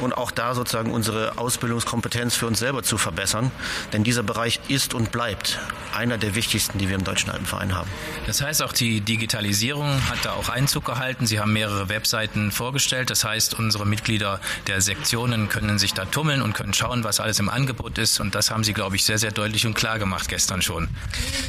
Und 0.00 0.12
auch 0.16 0.30
da 0.30 0.54
sozusagen 0.54 0.90
unsere 0.90 1.38
Ausbildungskompetenz 1.38 2.34
für 2.34 2.46
uns 2.46 2.58
selber 2.58 2.82
zu 2.82 2.98
verbessern. 2.98 3.50
Denn 3.92 4.04
dieser 4.04 4.22
Bereich 4.22 4.60
ist 4.68 4.94
und 4.94 5.12
bleibt 5.12 5.58
einer 5.94 6.18
der 6.18 6.34
wichtigsten, 6.34 6.78
die 6.78 6.88
wir 6.88 6.96
im 6.96 7.04
Deutschen 7.04 7.30
Alpenverein 7.30 7.74
haben. 7.74 7.88
Das 8.26 8.40
heißt, 8.40 8.62
auch 8.62 8.72
die 8.72 9.00
Digitalisierung 9.00 9.88
hat 10.08 10.24
da 10.24 10.32
auch 10.32 10.48
Einzug 10.48 10.84
gehalten. 10.84 11.26
Sie 11.26 11.40
haben 11.40 11.52
mehrere 11.52 11.88
Webseiten 11.88 12.50
vorgestellt. 12.50 13.10
Das 13.10 13.24
heißt, 13.24 13.54
unsere 13.58 13.86
Mitglieder 13.86 14.40
der 14.66 14.80
Sektionen 14.80 15.48
können 15.48 15.78
sich 15.78 15.94
da 15.94 16.04
tummeln 16.04 16.42
und 16.42 16.54
können 16.54 16.74
schauen, 16.74 17.04
was 17.04 17.20
alles 17.20 17.38
im 17.38 17.48
Angebot 17.48 17.98
ist. 17.98 18.20
Und 18.20 18.34
das 18.34 18.50
haben 18.50 18.64
Sie, 18.64 18.72
glaube 18.72 18.96
ich, 18.96 19.04
sehr, 19.04 19.18
sehr 19.18 19.32
deutlich 19.32 19.66
und 19.66 19.74
klar 19.74 19.98
gemacht 19.98 20.28
gestern 20.28 20.62
schon. 20.62 20.88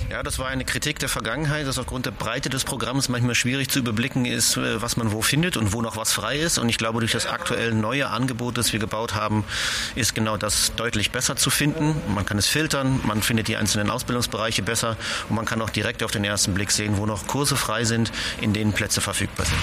Ja, 0.09 0.23
das 0.23 0.39
war 0.39 0.47
eine 0.47 0.65
Kritik 0.65 0.99
der 0.99 1.09
Vergangenheit, 1.09 1.67
dass 1.67 1.77
aufgrund 1.77 2.05
der 2.05 2.11
Breite 2.11 2.49
des 2.49 2.63
Programms 2.63 3.09
manchmal 3.09 3.35
schwierig 3.35 3.69
zu 3.69 3.79
überblicken 3.79 4.25
ist, 4.25 4.57
äh, 4.57 4.81
was 4.81 4.97
man 4.97 5.11
wo 5.11 5.21
findet 5.21 5.57
und 5.57 5.73
wo 5.73 5.81
noch 5.81 5.97
was 5.97 6.11
frei 6.11 6.37
ist. 6.37 6.57
Und 6.57 6.69
ich 6.69 6.77
glaube, 6.77 6.99
durch 6.99 7.11
das 7.11 7.25
aktuell 7.25 7.73
neue 7.73 8.09
Angebot, 8.09 8.32
das 8.33 8.73
wir 8.73 8.79
gebaut 8.79 9.15
haben, 9.15 9.43
ist 9.95 10.15
genau 10.15 10.37
das 10.37 10.73
deutlich 10.75 11.11
besser 11.11 11.35
zu 11.35 11.49
finden. 11.49 11.95
Man 12.13 12.25
kann 12.25 12.37
es 12.37 12.47
filtern, 12.47 12.99
man 13.03 13.21
findet 13.21 13.47
die 13.47 13.57
einzelnen 13.57 13.89
Ausbildungsbereiche 13.89 14.63
besser 14.63 14.97
und 15.29 15.35
man 15.35 15.45
kann 15.45 15.61
auch 15.61 15.69
direkt 15.69 16.03
auf 16.03 16.11
den 16.11 16.23
ersten 16.23 16.53
Blick 16.53 16.71
sehen, 16.71 16.97
wo 16.97 17.05
noch 17.05 17.27
Kurse 17.27 17.55
frei 17.55 17.83
sind, 17.83 18.11
in 18.41 18.53
denen 18.53 18.73
Plätze 18.73 19.01
verfügbar 19.01 19.45
sind. 19.45 19.59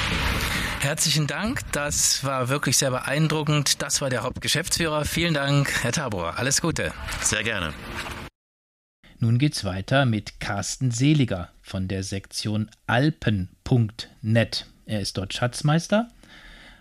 Herzlichen 0.81 1.27
Dank, 1.27 1.61
das 1.73 2.25
war 2.25 2.49
wirklich 2.49 2.79
sehr 2.79 2.91
beeindruckend. 2.91 3.83
Das 3.83 4.01
war 4.01 4.11
der 4.11 4.23
Hauptgeschäftsführer. 4.23 5.05
Vielen 5.05 5.35
Dank, 5.35 5.83
Herr 5.83 5.93
Tabor. 5.93 6.39
Alles 6.39 6.61
Gute. 6.63 6.93
Sehr 7.21 7.43
gerne. 7.43 7.75
Nun 9.19 9.37
geht's 9.37 9.65
weiter 9.65 10.07
mit 10.07 10.41
Carsten 10.41 10.91
Seliger 10.91 11.51
von 11.61 11.89
der 11.89 12.03
Sektion 12.03 12.71
Alpen.net. 12.87 14.67
Er 14.87 15.01
ist 15.01 15.19
dort 15.19 15.35
Schatzmeister. 15.35 16.09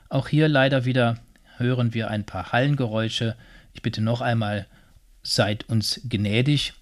Auch 0.08 0.30
hier 0.30 0.48
leider 0.48 0.86
wieder 0.86 1.18
hören 1.60 1.94
wir 1.94 2.10
ein 2.10 2.26
paar 2.26 2.52
Hallengeräusche. 2.52 3.36
Ich 3.74 3.82
bitte 3.82 4.02
noch 4.02 4.22
einmal, 4.22 4.68
seid 5.22 5.70
uns 5.70 6.02
gnädig. 6.06 6.74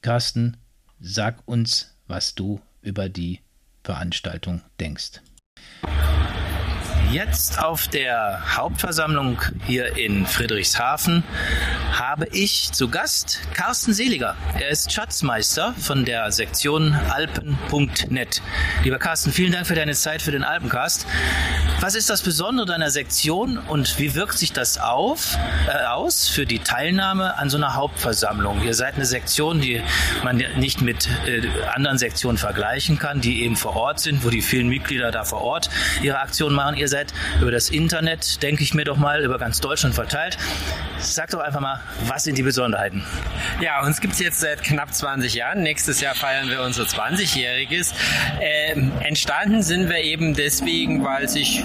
Carsten, 0.00 0.56
sag 1.00 1.46
uns, 1.46 1.94
was 2.06 2.34
du 2.34 2.60
über 2.80 3.08
die 3.08 3.40
Veranstaltung 3.84 4.62
denkst. 4.80 5.20
Jetzt 7.12 7.62
auf 7.62 7.86
der 7.86 8.56
Hauptversammlung 8.56 9.40
hier 9.64 9.96
in 9.96 10.26
Friedrichshafen 10.26 11.22
habe 11.92 12.26
ich 12.32 12.72
zu 12.72 12.88
Gast 12.88 13.40
Carsten 13.54 13.94
Seliger. 13.94 14.34
Er 14.58 14.70
ist 14.70 14.92
Schatzmeister 14.92 15.72
von 15.78 16.04
der 16.04 16.32
Sektion 16.32 16.94
Alpen.net. 17.08 18.42
Lieber 18.82 18.98
Carsten, 18.98 19.30
vielen 19.30 19.52
Dank 19.52 19.66
für 19.68 19.76
deine 19.76 19.94
Zeit 19.94 20.20
für 20.20 20.32
den 20.32 20.42
Alpencast. 20.42 21.06
Was 21.80 21.94
ist 21.94 22.08
das 22.08 22.22
Besondere 22.22 22.66
deiner 22.66 22.90
Sektion 22.90 23.58
und 23.58 23.98
wie 23.98 24.14
wirkt 24.14 24.38
sich 24.38 24.52
das 24.52 24.78
auf, 24.78 25.36
äh, 25.68 25.84
aus 25.84 26.26
für 26.26 26.46
die 26.46 26.58
Teilnahme 26.58 27.36
an 27.36 27.50
so 27.50 27.58
einer 27.58 27.74
Hauptversammlung? 27.74 28.62
Ihr 28.64 28.74
seid 28.74 28.94
eine 28.94 29.04
Sektion, 29.04 29.60
die 29.60 29.82
man 30.24 30.42
nicht 30.56 30.80
mit 30.80 31.08
äh, 31.26 31.42
anderen 31.74 31.98
Sektionen 31.98 32.38
vergleichen 32.38 32.98
kann, 32.98 33.20
die 33.20 33.42
eben 33.42 33.56
vor 33.56 33.76
Ort 33.76 34.00
sind, 34.00 34.24
wo 34.24 34.30
die 34.30 34.40
vielen 34.40 34.68
Mitglieder 34.68 35.10
da 35.10 35.24
vor 35.24 35.42
Ort 35.42 35.68
ihre 36.02 36.18
Aktionen 36.18 36.56
machen. 36.56 36.76
Ihr 36.76 36.88
seid 36.96 37.12
über 37.42 37.50
das 37.50 37.68
Internet, 37.68 38.42
denke 38.42 38.62
ich 38.62 38.72
mir 38.72 38.84
doch 38.84 38.96
mal, 38.96 39.22
über 39.22 39.38
ganz 39.38 39.60
Deutschland 39.60 39.94
verteilt. 39.94 40.38
Sag 41.14 41.30
doch 41.30 41.40
einfach 41.40 41.60
mal, 41.60 41.80
was 42.06 42.24
sind 42.24 42.36
die 42.36 42.42
Besonderheiten? 42.42 43.04
Ja, 43.60 43.82
uns 43.84 44.00
gibt 44.00 44.14
es 44.14 44.20
jetzt 44.20 44.40
seit 44.40 44.62
knapp 44.62 44.92
20 44.92 45.34
Jahren. 45.34 45.62
Nächstes 45.62 46.00
Jahr 46.00 46.14
feiern 46.14 46.50
wir 46.50 46.62
unser 46.62 46.82
20-jähriges. 46.82 47.94
Ähm, 48.40 48.92
entstanden 49.00 49.62
sind 49.62 49.88
wir 49.88 50.00
eben 50.00 50.34
deswegen, 50.34 51.04
weil 51.04 51.28
sich 51.28 51.64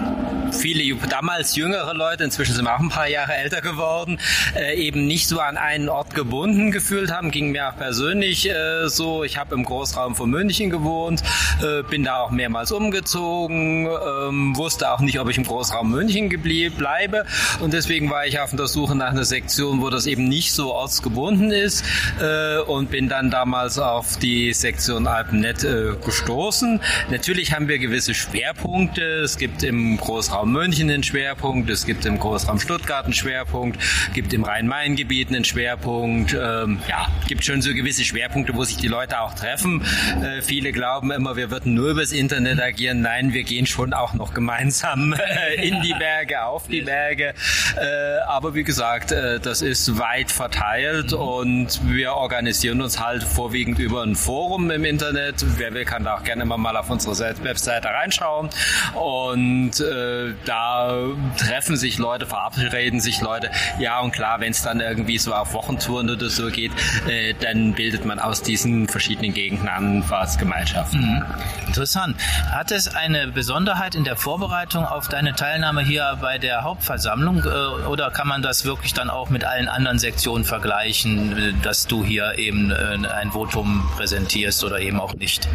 viele 0.51 0.95
damals 1.07 1.55
jüngere 1.55 1.93
Leute, 1.93 2.23
inzwischen 2.23 2.55
sind 2.55 2.65
wir 2.65 2.75
auch 2.75 2.79
ein 2.79 2.89
paar 2.89 3.07
Jahre 3.07 3.33
älter 3.33 3.61
geworden, 3.61 4.19
äh, 4.55 4.75
eben 4.75 5.07
nicht 5.07 5.27
so 5.27 5.39
an 5.39 5.57
einen 5.57 5.89
Ort 5.89 6.13
gebunden 6.13 6.71
gefühlt 6.71 7.11
haben. 7.11 7.31
Ging 7.31 7.51
mir 7.51 7.69
auch 7.69 7.77
persönlich 7.77 8.49
äh, 8.49 8.87
so. 8.87 9.23
Ich 9.23 9.37
habe 9.37 9.55
im 9.55 9.63
Großraum 9.63 10.15
von 10.15 10.29
München 10.29 10.69
gewohnt, 10.69 11.23
äh, 11.61 11.83
bin 11.83 12.03
da 12.03 12.21
auch 12.21 12.31
mehrmals 12.31 12.71
umgezogen, 12.71 13.87
ähm, 13.87 14.55
wusste 14.55 14.91
auch 14.91 14.99
nicht, 14.99 15.19
ob 15.19 15.29
ich 15.29 15.37
im 15.37 15.45
Großraum 15.45 15.89
München 15.89 16.29
geblieben 16.29 16.75
bleibe. 16.77 17.25
Und 17.59 17.73
deswegen 17.73 18.09
war 18.09 18.25
ich 18.25 18.39
auf 18.39 18.55
der 18.55 18.67
Suche 18.67 18.95
nach 18.95 19.11
einer 19.11 19.25
Sektion, 19.31 19.81
wo 19.81 19.89
das 19.89 20.07
eben 20.07 20.27
nicht 20.27 20.51
so 20.51 20.73
ortsgebunden 20.73 21.51
ist 21.51 21.85
äh, 22.19 22.59
und 22.59 22.91
bin 22.91 23.07
dann 23.07 23.31
damals 23.31 23.79
auf 23.79 24.17
die 24.17 24.51
Sektion 24.51 25.07
Alpennet 25.07 25.63
äh, 25.63 25.93
gestoßen. 26.03 26.81
Natürlich 27.09 27.53
haben 27.53 27.69
wir 27.69 27.79
gewisse 27.79 28.13
Schwerpunkte. 28.13 29.01
Es 29.23 29.37
gibt 29.37 29.63
im 29.63 29.95
Großraum 29.95 30.51
München 30.51 30.89
einen 30.89 31.03
Schwerpunkt, 31.03 31.69
es 31.69 31.85
gibt 31.85 32.05
im 32.05 32.19
Großraum 32.19 32.59
Stuttgart 32.59 33.05
einen 33.05 33.13
Schwerpunkt, 33.13 33.79
gibt 34.13 34.33
im 34.33 34.43
Rhein-Main-Gebiet 34.43 35.29
einen 35.29 35.45
Schwerpunkt. 35.45 36.33
Ähm, 36.33 36.79
ja, 36.89 37.07
gibt 37.29 37.45
schon 37.45 37.61
so 37.61 37.73
gewisse 37.73 38.03
Schwerpunkte, 38.03 38.53
wo 38.53 38.65
sich 38.65 38.75
die 38.75 38.89
Leute 38.89 39.21
auch 39.21 39.33
treffen. 39.33 39.81
Äh, 40.21 40.41
viele 40.41 40.73
glauben 40.73 41.09
immer, 41.11 41.37
wir 41.37 41.51
würden 41.51 41.73
nur 41.73 41.91
übers 41.91 42.11
Internet 42.11 42.61
agieren. 42.61 42.99
Nein, 42.99 43.31
wir 43.31 43.43
gehen 43.43 43.65
schon 43.65 43.93
auch 43.93 44.13
noch 44.13 44.33
gemeinsam 44.33 45.15
in 45.55 45.81
die 45.83 45.93
Berge, 45.93 46.43
auf 46.43 46.67
die 46.67 46.81
Berge. 46.81 47.33
Äh, 47.77 48.19
aber 48.27 48.53
wie 48.55 48.63
gesagt, 48.63 49.10
äh, 49.11 49.39
das 49.39 49.61
ist 49.61 49.97
weit 49.97 50.31
verteilt 50.31 51.13
und 51.13 51.81
wir 51.83 52.13
organisieren 52.13 52.81
uns 52.81 52.99
halt 52.99 53.23
vorwiegend 53.23 53.79
über 53.79 54.03
ein 54.03 54.15
Forum 54.15 54.71
im 54.71 54.85
Internet. 54.85 55.45
Wer 55.57 55.73
will, 55.73 55.85
kann 55.85 56.03
da 56.03 56.15
auch 56.15 56.23
gerne 56.23 56.45
mal 56.45 56.77
auf 56.77 56.89
unsere 56.89 57.17
Webseite 57.43 57.87
reinschauen. 57.89 58.49
Und 58.93 59.79
äh, 59.79 60.33
da 60.45 60.95
treffen 61.37 61.77
sich 61.77 61.97
Leute, 61.97 62.25
verabreden 62.25 62.99
sich 62.99 63.21
Leute. 63.21 63.49
Ja, 63.79 63.99
und 63.99 64.11
klar, 64.11 64.39
wenn 64.39 64.51
es 64.51 64.61
dann 64.61 64.79
irgendwie 64.79 65.17
so 65.17 65.33
auf 65.33 65.53
Wochentouren 65.53 66.09
oder 66.09 66.29
so 66.29 66.47
geht, 66.47 66.71
äh, 67.07 67.33
dann 67.39 67.73
bildet 67.73 68.05
man 68.05 68.19
aus 68.19 68.41
diesen 68.41 68.87
verschiedenen 68.87 69.33
Gegenden 69.33 69.67
Anfahrtsgemeinschaften. 69.67 71.01
Mhm. 71.01 71.23
Interessant. 71.67 72.15
Hat 72.51 72.71
es 72.71 72.93
eine 72.93 73.27
Besonderheit 73.27 73.95
in 73.95 74.03
der 74.03 74.15
Vorbereitung 74.15 74.85
auf 74.85 75.07
deine 75.07 75.33
Teilnahme 75.33 75.81
hier 75.81 76.17
bei 76.21 76.37
der 76.37 76.63
Hauptversammlung 76.63 77.43
äh, 77.45 77.85
oder 77.87 78.11
kann 78.11 78.27
man 78.27 78.41
das 78.41 78.65
wirklich 78.65 78.93
dann 79.01 79.09
auch 79.09 79.29
mit 79.29 79.43
allen 79.43 79.67
anderen 79.67 79.97
Sektionen 79.97 80.45
vergleichen, 80.45 81.37
äh, 81.37 81.53
dass 81.63 81.87
du 81.87 82.05
hier 82.05 82.37
eben 82.37 82.71
äh, 82.71 83.07
ein 83.07 83.31
Votum 83.31 83.89
präsentierst 83.95 84.63
oder 84.63 84.79
eben 84.79 84.99
auch 84.99 85.15
nicht? 85.15 85.47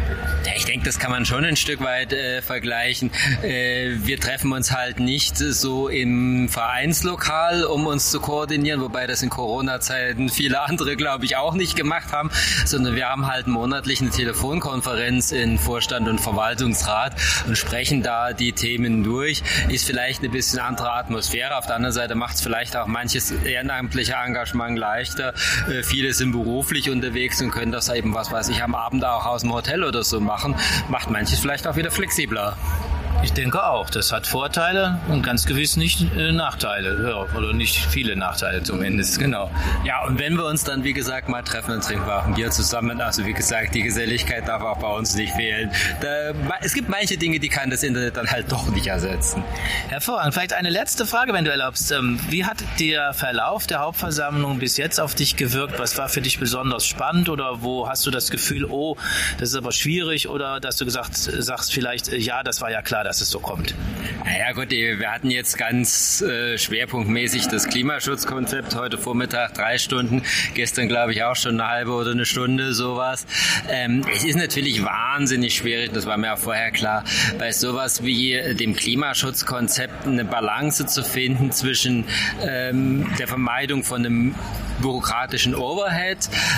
Ja, 0.45 0.51
ich 0.55 0.65
denke, 0.65 0.85
das 0.85 0.99
kann 0.99 1.11
man 1.11 1.25
schon 1.25 1.45
ein 1.45 1.55
Stück 1.55 1.81
weit 1.81 2.11
äh, 2.11 2.41
vergleichen. 2.41 3.09
Äh, 3.41 3.95
wir 3.99 4.19
treffen 4.19 4.51
uns 4.51 4.75
halt 4.75 4.99
nicht 4.99 5.37
so 5.37 5.87
im 5.87 6.49
Vereinslokal, 6.49 7.63
um 7.63 7.87
uns 7.87 8.11
zu 8.11 8.19
koordinieren, 8.19 8.81
wobei 8.81 9.07
das 9.07 9.23
in 9.23 9.29
Corona-Zeiten 9.29 10.27
viele 10.27 10.59
andere, 10.61 10.97
glaube 10.97 11.23
ich, 11.23 11.37
auch 11.37 11.53
nicht 11.53 11.77
gemacht 11.77 12.11
haben, 12.11 12.29
sondern 12.65 12.95
wir 12.95 13.07
haben 13.07 13.27
halt 13.27 13.47
monatlich 13.47 14.01
eine 14.01 14.09
Telefonkonferenz 14.09 15.31
in 15.31 15.57
Vorstand 15.57 16.09
und 16.09 16.19
Verwaltungsrat 16.19 17.15
und 17.47 17.57
sprechen 17.57 18.03
da 18.03 18.33
die 18.33 18.51
Themen 18.51 19.03
durch. 19.03 19.41
Ist 19.69 19.85
vielleicht 19.85 20.19
eine 20.19 20.29
bisschen 20.29 20.59
andere 20.59 20.91
Atmosphäre. 20.91 21.55
Auf 21.55 21.65
der 21.65 21.75
anderen 21.75 21.93
Seite 21.93 22.15
macht 22.15 22.35
es 22.35 22.41
vielleicht 22.41 22.75
auch 22.75 22.87
manches 22.87 23.36
ehrenamtliche 23.45 24.13
Engagement 24.13 24.77
leichter. 24.77 25.33
Äh, 25.69 25.83
viele 25.83 26.13
sind 26.13 26.31
beruflich 26.31 26.89
unterwegs 26.89 27.41
und 27.41 27.51
können 27.51 27.71
das 27.71 27.89
eben, 27.89 28.13
was 28.13 28.31
weiß 28.31 28.49
ich, 28.49 28.63
am 28.63 28.75
Abend 28.75 29.05
auch 29.05 29.25
aus 29.25 29.41
dem 29.41 29.53
Hotel 29.53 29.83
oder 29.83 30.03
so 30.03 30.19
machen. 30.19 30.55
Macht 30.89 31.09
manches 31.09 31.39
vielleicht 31.39 31.67
auch 31.67 31.75
wieder 31.75 31.91
flexibler. 31.91 32.57
Ich 33.23 33.33
denke 33.33 33.65
auch. 33.65 33.89
Das 33.89 34.11
hat 34.11 34.27
Vorteile 34.27 34.99
und 35.09 35.23
ganz 35.23 35.45
gewiss 35.45 35.75
nicht 35.75 36.15
äh, 36.15 36.31
Nachteile. 36.31 37.09
Ja, 37.09 37.37
oder 37.37 37.53
nicht 37.53 37.77
viele 37.77 38.15
Nachteile 38.15 38.63
zumindest, 38.63 39.19
genau. 39.19 39.49
Ja, 39.83 40.05
und 40.05 40.19
wenn 40.19 40.35
wir 40.35 40.45
uns 40.45 40.63
dann, 40.63 40.83
wie 40.83 40.93
gesagt, 40.93 41.27
mal 41.27 41.41
treffen, 41.41 41.71
dann 41.71 41.81
trinken 41.81 42.05
wir 42.05 42.23
ein 42.23 42.35
Bier 42.35 42.51
zusammen. 42.51 43.01
Also 43.01 43.25
wie 43.25 43.33
gesagt, 43.33 43.73
die 43.75 43.81
Geselligkeit 43.81 44.47
darf 44.47 44.61
auch 44.61 44.77
bei 44.77 44.87
uns 44.87 45.15
nicht 45.15 45.33
fehlen. 45.33 45.71
Da, 46.01 46.33
es 46.61 46.73
gibt 46.73 46.89
manche 46.89 47.17
Dinge, 47.17 47.39
die 47.39 47.49
kann 47.49 47.69
das 47.69 47.83
Internet 47.83 48.17
dann 48.17 48.29
halt 48.29 48.51
doch 48.51 48.67
nicht 48.69 48.87
ersetzen. 48.87 49.43
Hervorragend. 49.89 50.33
Vielleicht 50.33 50.53
eine 50.53 50.69
letzte 50.69 51.05
Frage, 51.05 51.33
wenn 51.33 51.43
du 51.43 51.51
erlaubst. 51.51 51.91
Ähm, 51.91 52.19
wie 52.29 52.45
hat 52.45 52.57
der 52.79 53.13
Verlauf 53.13 53.67
der 53.67 53.79
Hauptversammlung 53.79 54.59
bis 54.59 54.77
jetzt 54.77 54.99
auf 54.99 55.15
dich 55.15 55.35
gewirkt? 55.35 55.79
Was 55.79 55.97
war 55.97 56.07
für 56.09 56.21
dich 56.21 56.39
besonders 56.39 56.85
spannend 56.85 57.29
oder 57.29 57.61
wo 57.61 57.89
hast 57.89 58.05
du 58.05 58.11
das 58.11 58.29
Gefühl, 58.29 58.65
oh, 58.65 58.95
das 59.39 59.49
ist 59.49 59.55
aber 59.55 59.71
schwierig 59.71 60.29
oder 60.29 60.59
dass 60.59 60.77
du 60.77 60.85
gesagt 60.85 61.15
sagst 61.15 61.73
vielleicht, 61.73 62.09
äh, 62.09 62.17
ja, 62.17 62.43
das 62.43 62.61
war 62.61 62.71
ja 62.71 62.81
klar, 62.81 63.06
dass 63.07 63.21
es 63.21 63.29
so 63.29 63.39
kommt? 63.39 63.73
Naja 64.25 64.51
gut, 64.51 64.69
wir 64.71 65.09
hatten 65.09 65.31
jetzt 65.31 65.57
ganz 65.57 66.21
äh, 66.21 66.57
schwerpunktmäßig 66.57 67.47
das 67.47 67.69
Klimaschutzkonzept 67.69 68.75
heute 68.75 68.97
Vormittag 68.97 69.53
drei 69.53 69.77
Stunden, 69.77 70.23
gestern 70.55 70.89
glaube 70.89 71.13
ich 71.13 71.23
auch 71.23 71.37
schon 71.37 71.61
eine 71.61 71.69
halbe 71.69 71.93
oder 71.93 72.11
eine 72.11 72.25
Stunde 72.25 72.73
sowas. 72.73 73.25
Ähm, 73.69 74.03
es 74.13 74.25
ist 74.25 74.35
natürlich 74.35 74.83
wahnsinnig 74.83 75.55
schwierig, 75.55 75.93
das 75.93 76.05
war 76.05 76.17
mir 76.17 76.33
auch 76.33 76.37
vorher 76.37 76.71
klar, 76.71 77.05
bei 77.39 77.53
sowas 77.53 78.03
wie 78.03 78.37
dem 78.55 78.75
Klimaschutzkonzept 78.75 80.05
eine 80.05 80.25
Balance 80.25 80.85
zu 80.85 81.01
finden 81.01 81.53
zwischen 81.53 82.03
ähm, 82.45 83.09
der 83.19 83.27
Vermeidung 83.29 83.85
von 83.85 84.05
einem 84.05 84.35
bürokratischen 84.81 85.55
Overhead. 85.55 86.17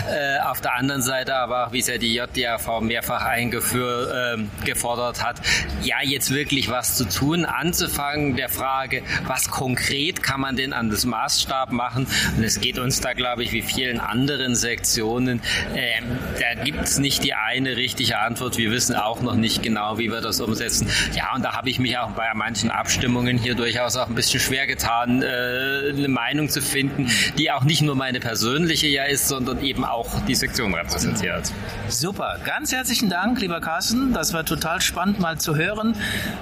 Äh, 0.09 0.39
auf 0.41 0.61
der 0.61 0.75
anderen 0.75 1.01
Seite 1.01 1.35
aber, 1.35 1.69
wie 1.71 1.79
es 1.79 1.87
ja 1.87 1.97
die 1.97 2.15
JDAV 2.15 2.81
mehrfach 2.81 3.25
eingeführt, 3.25 4.39
äh, 4.39 4.65
gefordert 4.65 5.23
hat, 5.23 5.41
ja, 5.83 5.97
jetzt 6.03 6.33
wirklich 6.33 6.69
was 6.69 6.95
zu 6.95 7.07
tun, 7.07 7.45
anzufangen 7.45 8.35
der 8.35 8.49
Frage, 8.49 9.03
was 9.27 9.49
konkret 9.49 10.23
kann 10.23 10.41
man 10.41 10.55
denn 10.55 10.73
an 10.73 10.89
das 10.89 11.05
Maßstab 11.05 11.71
machen? 11.71 12.07
Und 12.37 12.43
es 12.43 12.59
geht 12.61 12.79
uns 12.79 13.01
da, 13.01 13.13
glaube 13.13 13.43
ich, 13.43 13.51
wie 13.51 13.61
vielen 13.61 13.99
anderen 13.99 14.55
Sektionen, 14.55 15.41
äh, 15.73 16.01
da 16.39 16.63
gibt 16.63 16.83
es 16.83 16.99
nicht 16.99 17.23
die 17.23 17.33
eine 17.33 17.77
richtige 17.77 18.19
Antwort. 18.19 18.57
Wir 18.57 18.71
wissen 18.71 18.95
auch 18.95 19.21
noch 19.21 19.35
nicht 19.35 19.63
genau, 19.63 19.97
wie 19.97 20.09
wir 20.11 20.21
das 20.21 20.41
umsetzen. 20.41 20.89
Ja, 21.13 21.35
und 21.35 21.43
da 21.43 21.53
habe 21.53 21.69
ich 21.69 21.79
mich 21.79 21.97
auch 21.97 22.11
bei 22.11 22.29
manchen 22.33 22.71
Abstimmungen 22.71 23.37
hier 23.37 23.55
durchaus 23.55 23.95
auch 23.95 24.07
ein 24.07 24.15
bisschen 24.15 24.39
schwer 24.39 24.67
getan, 24.67 25.21
äh, 25.21 25.89
eine 25.89 26.07
Meinung 26.07 26.49
zu 26.49 26.61
finden, 26.61 27.09
die 27.37 27.51
auch 27.51 27.63
nicht 27.63 27.81
nur 27.81 27.95
meine 27.95 28.08
persönliche 28.17 28.87
ja 28.87 29.03
ist, 29.03 29.27
sondern 29.27 29.63
eben 29.63 29.85
auch 29.85 30.07
die 30.25 30.33
Sektion 30.33 30.73
repräsentiert. 30.73 31.51
Super, 31.87 32.39
ganz 32.43 32.71
herzlichen 32.71 33.11
Dank, 33.11 33.39
lieber 33.39 33.61
Carsten. 33.61 34.11
Das 34.13 34.33
war 34.33 34.43
total 34.43 34.81
spannend 34.81 35.19
mal 35.19 35.37
zu 35.37 35.55
hören. 35.55 35.95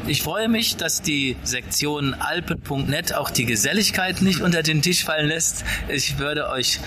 Ich 0.07 0.23
freue 0.23 0.47
mich, 0.47 0.77
dass 0.77 1.01
die 1.01 1.35
Sektion 1.43 2.13
alpen.net 2.13 3.13
auch 3.13 3.29
die 3.29 3.45
Geselligkeit 3.45 4.21
nicht 4.21 4.41
unter 4.41 4.63
den 4.63 4.81
Tisch 4.81 5.03
fallen 5.03 5.27
lässt. 5.27 5.65
Ich 5.89 6.17
würde 6.17 6.49
euch, 6.49 6.79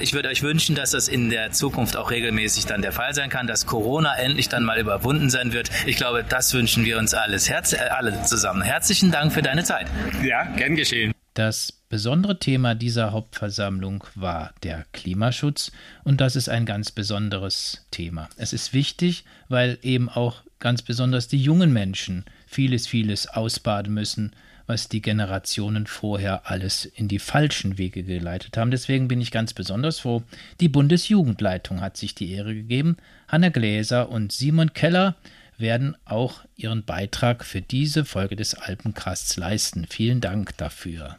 ich 0.00 0.12
würde 0.12 0.28
euch 0.28 0.42
wünschen, 0.42 0.74
dass 0.74 0.90
das 0.90 1.08
in 1.08 1.30
der 1.30 1.52
Zukunft 1.52 1.96
auch 1.96 2.10
regelmäßig 2.10 2.66
dann 2.66 2.82
der 2.82 2.92
Fall 2.92 3.14
sein 3.14 3.30
kann, 3.30 3.46
dass 3.46 3.64
Corona 3.64 4.14
endlich 4.16 4.50
dann 4.50 4.64
mal 4.64 4.78
überwunden 4.78 5.30
sein 5.30 5.54
wird. 5.54 5.70
Ich 5.86 5.96
glaube, 5.96 6.24
das 6.28 6.52
wünschen 6.52 6.84
wir 6.84 6.98
uns 6.98 7.14
alles, 7.14 7.48
Herz, 7.48 7.72
äh, 7.72 7.76
alle 7.76 8.22
zusammen. 8.24 8.60
Herzlichen 8.60 9.10
Dank 9.10 9.32
für 9.32 9.42
deine 9.42 9.64
Zeit. 9.64 9.86
Ja, 10.22 10.44
gern 10.56 10.76
geschehen. 10.76 11.12
Das 11.38 11.72
besondere 11.88 12.40
Thema 12.40 12.74
dieser 12.74 13.12
Hauptversammlung 13.12 14.02
war 14.16 14.52
der 14.64 14.86
Klimaschutz 14.90 15.70
und 16.02 16.20
das 16.20 16.34
ist 16.34 16.48
ein 16.48 16.66
ganz 16.66 16.90
besonderes 16.90 17.86
Thema. 17.92 18.28
Es 18.36 18.52
ist 18.52 18.72
wichtig, 18.72 19.24
weil 19.48 19.78
eben 19.82 20.08
auch 20.08 20.42
ganz 20.58 20.82
besonders 20.82 21.28
die 21.28 21.40
jungen 21.40 21.72
Menschen 21.72 22.24
vieles, 22.48 22.88
vieles 22.88 23.28
ausbaden 23.28 23.94
müssen, 23.94 24.32
was 24.66 24.88
die 24.88 25.00
Generationen 25.00 25.86
vorher 25.86 26.50
alles 26.50 26.86
in 26.86 27.06
die 27.06 27.20
falschen 27.20 27.78
Wege 27.78 28.02
geleitet 28.02 28.56
haben. 28.56 28.72
Deswegen 28.72 29.06
bin 29.06 29.20
ich 29.20 29.30
ganz 29.30 29.54
besonders 29.54 30.00
froh. 30.00 30.24
Die 30.58 30.68
Bundesjugendleitung 30.68 31.80
hat 31.80 31.96
sich 31.96 32.16
die 32.16 32.32
Ehre 32.32 32.52
gegeben. 32.52 32.96
Hanna 33.28 33.50
Gläser 33.50 34.08
und 34.08 34.32
Simon 34.32 34.72
Keller 34.72 35.14
werden 35.56 35.96
auch 36.04 36.40
ihren 36.56 36.82
Beitrag 36.82 37.44
für 37.44 37.62
diese 37.62 38.04
Folge 38.04 38.34
des 38.34 38.54
Alpencasts 38.54 39.36
leisten. 39.36 39.86
Vielen 39.88 40.20
Dank 40.20 40.56
dafür. 40.56 41.16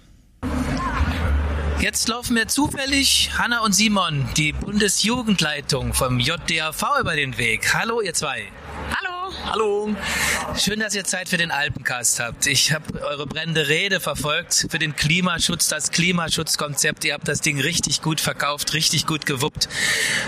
Jetzt 1.81 2.09
laufen 2.09 2.33
mir 2.33 2.45
zufällig 2.45 3.31
Hanna 3.37 3.61
und 3.61 3.71
Simon, 3.71 4.27
die 4.35 4.51
Bundesjugendleitung 4.51 5.93
vom 5.93 6.19
JDAV 6.19 6.83
über 6.99 7.15
den 7.15 7.37
Weg. 7.37 7.73
Hallo, 7.73 8.01
ihr 8.01 8.13
zwei. 8.13 8.49
Hallo. 8.97 9.33
Hallo. 9.51 9.89
Schön, 10.59 10.79
dass 10.79 10.93
ihr 10.93 11.05
Zeit 11.05 11.27
für 11.27 11.37
den 11.37 11.49
Alpencast 11.49 12.19
habt. 12.19 12.45
Ich 12.45 12.71
habe 12.71 13.01
eure 13.01 13.25
brennende 13.25 13.67
Rede 13.67 13.99
verfolgt 13.99 14.67
für 14.69 14.77
den 14.77 14.95
Klimaschutz, 14.95 15.69
das 15.69 15.89
Klimaschutzkonzept. 15.89 17.03
Ihr 17.03 17.15
habt 17.15 17.27
das 17.27 17.41
Ding 17.41 17.59
richtig 17.59 18.03
gut 18.03 18.21
verkauft, 18.21 18.73
richtig 18.73 19.07
gut 19.07 19.25
gewuppt. 19.25 19.67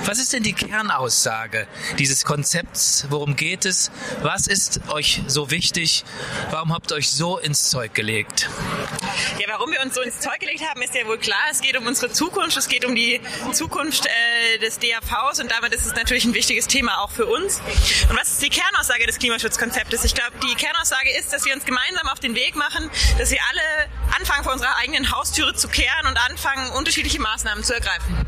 Was 0.05 0.17
ist 0.17 0.33
denn 0.33 0.41
die 0.41 0.53
Kernaussage 0.53 1.67
dieses 1.99 2.25
Konzepts? 2.25 3.05
Worum 3.09 3.35
geht 3.35 3.65
es? 3.65 3.91
Was 4.23 4.47
ist 4.47 4.81
euch 4.89 5.21
so 5.27 5.51
wichtig? 5.51 6.03
Warum 6.49 6.73
habt 6.73 6.91
ihr 6.91 6.95
euch 6.95 7.11
so 7.11 7.37
ins 7.37 7.69
Zeug 7.69 7.93
gelegt? 7.93 8.49
Ja, 9.37 9.47
warum 9.49 9.71
wir 9.71 9.81
uns 9.81 9.93
so 9.93 10.01
ins 10.01 10.19
Zeug 10.19 10.39
gelegt 10.39 10.67
haben, 10.67 10.81
ist 10.81 10.95
ja 10.95 11.05
wohl 11.05 11.19
klar. 11.19 11.43
Es 11.51 11.61
geht 11.61 11.77
um 11.77 11.85
unsere 11.85 12.11
Zukunft, 12.11 12.57
es 12.57 12.67
geht 12.67 12.85
um 12.85 12.95
die 12.95 13.21
Zukunft 13.51 14.07
äh, 14.07 14.57
des 14.57 14.79
DAVs 14.79 15.39
und 15.39 15.51
damit 15.51 15.73
ist 15.73 15.85
es 15.85 15.93
natürlich 15.93 16.25
ein 16.25 16.33
wichtiges 16.33 16.65
Thema 16.65 17.01
auch 17.01 17.11
für 17.11 17.27
uns. 17.27 17.61
Und 18.09 18.19
was 18.19 18.31
ist 18.31 18.41
die 18.41 18.49
Kernaussage? 18.49 19.10
Des 19.11 19.19
Klimaschutzkonzeptes. 19.19 20.05
Ich 20.05 20.15
glaube, 20.15 20.31
die 20.41 20.55
Kernaussage 20.55 21.09
ist, 21.19 21.33
dass 21.33 21.43
wir 21.43 21.53
uns 21.53 21.65
gemeinsam 21.65 22.07
auf 22.07 22.21
den 22.21 22.33
Weg 22.33 22.55
machen, 22.55 22.89
dass 23.19 23.29
wir 23.29 23.39
alle 23.49 23.89
anfangen, 24.17 24.45
vor 24.45 24.53
unserer 24.53 24.73
eigenen 24.77 25.11
Haustüre 25.11 25.53
zu 25.53 25.67
kehren 25.67 26.07
und 26.07 26.15
anfangen, 26.29 26.71
unterschiedliche 26.71 27.19
Maßnahmen 27.19 27.61
zu 27.61 27.73
ergreifen. 27.73 28.25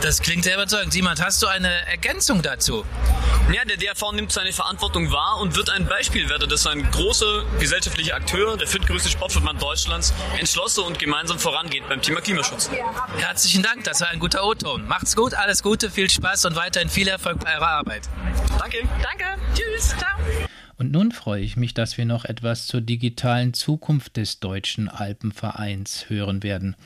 Das 0.00 0.22
klingt 0.22 0.44
sehr 0.44 0.54
überzeugend. 0.54 0.94
Simon, 0.94 1.20
hast 1.20 1.42
du 1.42 1.46
eine 1.48 1.68
Ergänzung 1.86 2.40
dazu? 2.40 2.86
Ja, 3.52 3.66
der 3.66 3.76
DRV 3.76 4.12
nimmt 4.12 4.32
seine 4.32 4.54
Verantwortung 4.54 5.12
wahr 5.12 5.36
und 5.38 5.54
wird 5.54 5.68
ein 5.68 5.86
Beispielwerter, 5.86 6.46
dass 6.46 6.66
ein 6.66 6.90
großer 6.90 7.44
gesellschaftlicher 7.60 8.14
Akteur, 8.14 8.56
der 8.56 8.66
viertgrößte 8.66 9.10
Sportverband 9.10 9.60
Deutschlands, 9.60 10.14
entschlossen 10.38 10.84
und 10.84 10.98
gemeinsam 10.98 11.38
vorangeht 11.38 11.86
beim 11.90 12.00
Thema 12.00 12.22
Klimaschutz. 12.22 12.70
Herzlichen 13.18 13.62
Dank, 13.62 13.84
das 13.84 14.00
war 14.00 14.08
ein 14.08 14.18
guter 14.18 14.46
O-Ton. 14.46 14.88
Macht's 14.88 15.14
gut, 15.14 15.34
alles 15.34 15.62
Gute, 15.62 15.90
viel 15.90 16.08
Spaß 16.08 16.46
und 16.46 16.56
weiterhin 16.56 16.88
viel 16.88 17.06
Erfolg 17.06 17.38
bei 17.40 17.54
eurer 17.54 17.68
Arbeit. 17.68 18.08
Danke. 18.58 18.88
Danke. 19.02 19.26
Tschüss. 19.54 19.94
Und 20.78 20.92
nun 20.92 21.10
freue 21.10 21.42
ich 21.42 21.56
mich, 21.56 21.74
dass 21.74 21.96
wir 21.96 22.04
noch 22.04 22.24
etwas 22.24 22.66
zur 22.66 22.80
digitalen 22.80 23.54
Zukunft 23.54 24.16
des 24.16 24.40
Deutschen 24.40 24.88
Alpenvereins 24.88 26.10
hören 26.10 26.42
werden. 26.42 26.76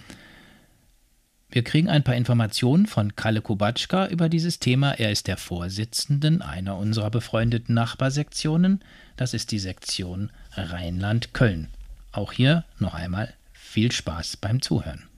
Wir 1.53 1.65
kriegen 1.65 1.89
ein 1.89 2.05
paar 2.05 2.15
Informationen 2.15 2.87
von 2.87 3.17
Kalle 3.17 3.43
Kubatschka 3.43 4.07
über 4.07 4.29
dieses 4.29 4.61
Thema. 4.61 4.93
Er 4.93 5.11
ist 5.11 5.27
der 5.27 5.37
Vorsitzenden 5.37 6.43
einer 6.43 6.77
unserer 6.77 7.11
befreundeten 7.11 7.75
Nachbarsektionen. 7.75 8.85
Das 9.17 9.35
ist 9.35 9.51
die 9.51 9.59
Sektion 9.59 10.31
Rheinland-Köln. 10.53 11.67
Auch 12.13 12.31
hier 12.33 12.65
noch 12.79 12.95
einmal 12.95 13.35
viel 13.53 13.91
Spaß 13.91 14.37
beim 14.37 14.63
Zuhören. 14.63 15.10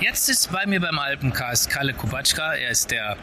Jetzt 0.00 0.30
ist 0.30 0.50
bei 0.50 0.64
mir 0.64 0.80
beim 0.80 0.98
Alpencast 0.98 1.68
Kalle 1.68 1.92
Kubatschka. 1.92 2.54
Er 2.54 2.70
ist 2.70 2.90
der 2.90 3.18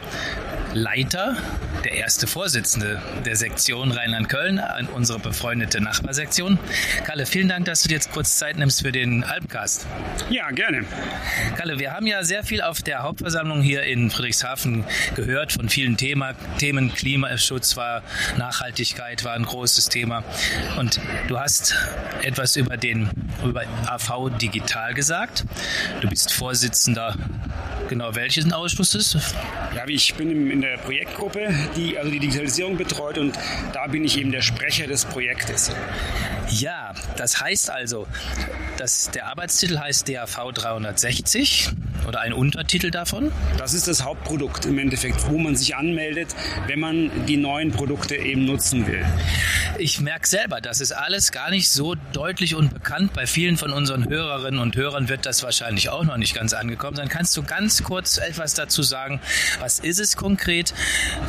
Leiter, 0.74 1.36
der 1.82 1.94
erste 1.94 2.28
Vorsitzende 2.28 3.02
der 3.26 3.34
Sektion 3.34 3.90
Rheinland-Köln, 3.90 4.62
unsere 4.94 5.18
befreundete 5.18 5.80
Nachbarsektion. 5.80 6.56
Kalle, 7.04 7.26
vielen 7.26 7.48
Dank, 7.48 7.64
dass 7.64 7.82
du 7.82 7.88
dir 7.88 7.94
jetzt 7.94 8.12
kurz 8.12 8.36
Zeit 8.36 8.58
nimmst 8.58 8.82
für 8.82 8.92
den 8.92 9.24
Alpencast. 9.24 9.88
Ja, 10.30 10.52
gerne. 10.52 10.84
Kalle, 11.56 11.80
wir 11.80 11.90
haben 11.90 12.06
ja 12.06 12.22
sehr 12.22 12.44
viel 12.44 12.62
auf 12.62 12.80
der 12.80 13.02
Hauptversammlung 13.02 13.60
hier 13.60 13.82
in 13.82 14.08
Friedrichshafen 14.08 14.84
gehört 15.16 15.54
von 15.54 15.68
vielen 15.68 15.96
Thema, 15.96 16.34
Themen. 16.58 16.94
Klimaschutz 16.94 17.76
war, 17.76 18.04
Nachhaltigkeit 18.36 19.24
war 19.24 19.32
ein 19.32 19.44
großes 19.44 19.88
Thema. 19.88 20.22
Und 20.78 21.00
du 21.26 21.40
hast 21.40 21.74
etwas 22.22 22.54
über 22.54 22.76
den 22.76 23.10
über 23.44 23.64
AV 23.86 24.30
Digital 24.38 24.94
gesagt. 24.94 25.44
Du 26.00 26.08
bist 26.08 26.32
Vorsitzender 26.32 26.67
Vorsitzender. 26.68 27.16
Genau, 27.88 28.14
welchen 28.14 28.52
Ausschuss 28.52 28.94
ist? 28.94 29.16
Ja, 29.74 29.86
ich 29.86 30.14
bin 30.16 30.50
in 30.50 30.60
der 30.60 30.76
Projektgruppe, 30.76 31.48
die 31.76 31.96
also 31.96 32.10
die 32.10 32.18
Digitalisierung 32.18 32.76
betreut 32.76 33.16
und 33.16 33.38
da 33.72 33.86
bin 33.86 34.04
ich 34.04 34.18
eben 34.18 34.32
der 34.32 34.42
Sprecher 34.42 34.86
des 34.86 35.06
Projektes. 35.06 35.70
Ja, 36.50 36.92
das 37.16 37.40
heißt 37.40 37.70
also, 37.70 38.06
dass 38.76 39.10
der 39.10 39.28
Arbeitstitel 39.28 39.78
heißt 39.78 40.10
DAV 40.10 40.52
360 40.52 41.70
oder 42.08 42.20
ein 42.20 42.32
Untertitel 42.32 42.90
davon? 42.90 43.30
Das 43.58 43.74
ist 43.74 43.86
das 43.86 44.02
Hauptprodukt 44.02 44.64
im 44.64 44.78
Endeffekt, 44.78 45.28
wo 45.28 45.36
man 45.36 45.54
sich 45.54 45.76
anmeldet, 45.76 46.34
wenn 46.66 46.80
man 46.80 47.10
die 47.26 47.36
neuen 47.36 47.70
Produkte 47.70 48.16
eben 48.16 48.46
nutzen 48.46 48.86
will. 48.86 49.04
Ich 49.78 50.00
merke 50.00 50.26
selber, 50.26 50.60
das 50.60 50.80
ist 50.80 50.92
alles 50.92 51.30
gar 51.30 51.50
nicht 51.50 51.68
so 51.68 51.94
deutlich 52.12 52.54
und 52.54 52.72
bekannt. 52.72 53.12
Bei 53.12 53.26
vielen 53.26 53.58
von 53.58 53.72
unseren 53.72 54.08
Hörerinnen 54.08 54.58
und 54.58 54.74
Hörern 54.74 55.08
wird 55.08 55.26
das 55.26 55.42
wahrscheinlich 55.42 55.90
auch 55.90 56.02
noch 56.02 56.16
nicht 56.16 56.34
ganz 56.34 56.54
angekommen 56.54 56.96
sein. 56.96 57.08
Kannst 57.08 57.36
du 57.36 57.42
ganz 57.42 57.84
kurz 57.84 58.16
etwas 58.16 58.54
dazu 58.54 58.82
sagen? 58.82 59.20
Was 59.60 59.78
ist 59.78 60.00
es 60.00 60.16
konkret? 60.16 60.72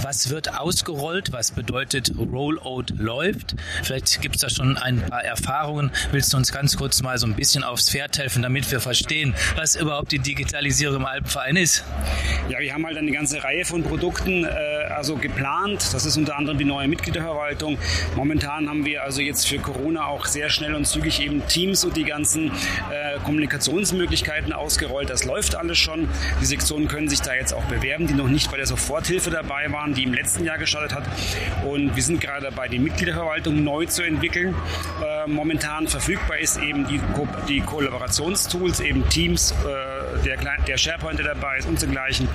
Was 0.02 0.30
wird 0.30 0.58
ausgerollt? 0.58 1.34
Was 1.34 1.52
bedeutet 1.52 2.14
Rollout 2.18 2.86
läuft? 2.98 3.56
Vielleicht 3.84 4.22
gibt 4.22 4.36
es 4.36 4.42
da 4.42 4.50
schon 4.50 4.78
ein 4.78 5.02
paar 5.02 5.24
Erfahrungen. 5.24 5.92
Willst 6.12 6.32
du 6.32 6.38
uns 6.38 6.52
ganz 6.52 6.78
kurz 6.78 7.02
mal 7.02 7.18
so 7.18 7.28
ein 7.28 7.36
bisschen 7.36 7.64
aufs 7.64 7.90
Pferd 7.90 8.18
helfen, 8.18 8.42
damit 8.42 8.72
wir 8.72 8.80
verstehen, 8.80 9.36
was 9.56 9.76
überhaupt 9.76 10.12
die 10.14 10.20
Digitalisierung 10.20 10.69
im 10.70 11.06
Alpenverein 11.06 11.56
ist? 11.56 11.84
Ja, 12.50 12.60
wir 12.60 12.74
haben 12.74 12.86
halt 12.86 12.98
eine 12.98 13.12
ganze 13.12 13.44
Reihe 13.44 13.66
von 13.66 13.84
Produkten 13.84 14.44
äh, 14.44 14.48
also 14.90 15.16
geplant. 15.16 15.94
Das 15.94 16.06
ist 16.06 16.18
unter 16.18 16.38
anderem 16.38 16.58
die 16.58 16.66
neue 16.66 16.88
Mitgliederverwaltung. 16.88 17.78
Momentan 18.16 18.68
haben 18.70 18.86
wir 18.86 19.04
also 19.04 19.22
jetzt 19.22 19.48
für 19.48 19.60
Corona 19.60 20.06
auch 20.06 20.26
sehr 20.26 20.50
schnell 20.50 20.76
und 20.76 20.86
zügig 20.86 21.22
eben 21.22 21.46
Teams 21.48 21.84
und 21.86 21.96
die 21.96 22.04
ganzen 22.04 22.48
äh, 22.48 23.20
Kommunikationsmöglichkeiten 23.24 24.54
ausgerollt. 24.54 25.10
Das 25.10 25.26
läuft 25.26 25.56
alles 25.56 25.78
schon. 25.78 26.08
Die 26.42 26.46
Sektionen 26.46 26.88
können 26.88 27.10
sich 27.10 27.22
da 27.22 27.34
jetzt 27.34 27.54
auch 27.54 27.64
bewerben, 27.66 28.08
die 28.08 28.14
noch 28.14 28.28
nicht 28.28 28.52
bei 28.52 28.58
der 28.58 28.66
Soforthilfe 28.66 29.30
dabei 29.30 29.72
waren, 29.72 29.94
die 29.94 30.04
im 30.04 30.14
letzten 30.14 30.44
Jahr 30.44 30.58
gestartet 30.58 30.94
hat. 30.94 31.04
Und 31.66 31.96
wir 31.96 32.04
sind 32.04 32.22
gerade 32.22 32.44
dabei, 32.44 32.68
die 32.68 32.80
Mitgliederverwaltung 32.80 33.64
neu 33.64 33.86
zu 33.86 34.04
entwickeln. 34.04 34.56
Äh, 35.02 35.28
momentan 35.30 35.88
verfügbar 35.88 36.38
ist 36.40 36.58
eben 36.58 36.88
die, 36.88 37.00
Ko 37.16 37.28
die 37.48 37.62
Kollaborationstools, 37.62 38.80
eben 38.80 39.08
Teams, 39.10 39.52
äh, 39.52 40.24
der, 40.26 40.38
der 40.68 40.78
SharePoint, 40.78 41.20
der 41.20 41.34
dabei 41.34 41.58
ist 41.58 41.68
und 41.68 41.82
dergleichen. 41.82 42.28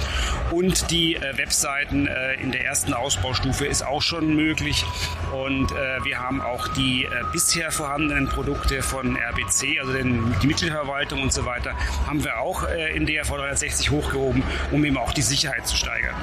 Und 0.50 0.90
die 0.90 1.16
äh, 1.16 1.36
Webseiten 1.36 2.06
äh, 2.06 2.34
in 2.34 2.52
der 2.52 2.64
ersten 2.64 2.92
Ausbaustufe 2.94 3.66
ist 3.66 3.84
auch 3.84 4.02
schon 4.02 4.34
möglich. 4.34 4.84
Und 5.32 5.72
äh, 5.72 6.04
wir 6.04 6.18
haben 6.18 6.40
auch 6.40 6.68
die 6.68 7.04
äh, 7.04 7.08
bisher 7.32 7.70
vorhandenen 7.70 8.28
Produkte 8.28 8.82
von 8.82 9.16
RBC, 9.16 9.80
also 9.80 9.92
den, 9.92 10.34
die 10.42 10.46
Mitgliederverwaltung 10.46 11.22
und 11.22 11.32
so 11.32 11.44
weiter, 11.44 11.72
haben 12.06 12.22
wir 12.24 12.38
auch 12.38 12.68
äh, 12.68 12.96
in 12.96 13.06
DRV 13.06 13.28
360 13.28 13.90
hochgehoben, 13.90 14.42
um 14.70 14.84
eben 14.84 14.96
auch 14.96 15.12
die 15.12 15.22
Sicherheit 15.22 15.66
zu 15.66 15.76
steigern. 15.76 16.14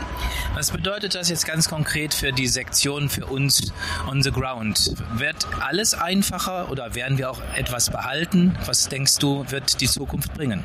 Was 0.54 0.72
bedeutet 0.72 1.16
das 1.16 1.30
jetzt 1.30 1.46
ganz 1.46 1.70
konkret 1.70 2.14
für 2.14 2.32
die 2.32 2.48
Sektion 2.48 3.10
für 3.10 3.26
uns 3.26 3.74
on 4.08 4.22
the 4.22 4.32
ground? 4.32 4.94
Wird 5.14 5.48
alles 5.62 5.94
einfacher 5.94 6.70
oder 6.70 6.96
werden 6.96 7.18
wir 7.18 7.30
auch 7.30 7.42
etwas 7.56 7.90
behalten? 7.90 8.58
Was 8.66 8.90
denkst 8.90 9.18
du, 9.20 9.46
wird 9.50 9.82
die 9.82 9.88
Zukunft 9.88 10.34
bringen? 10.34 10.64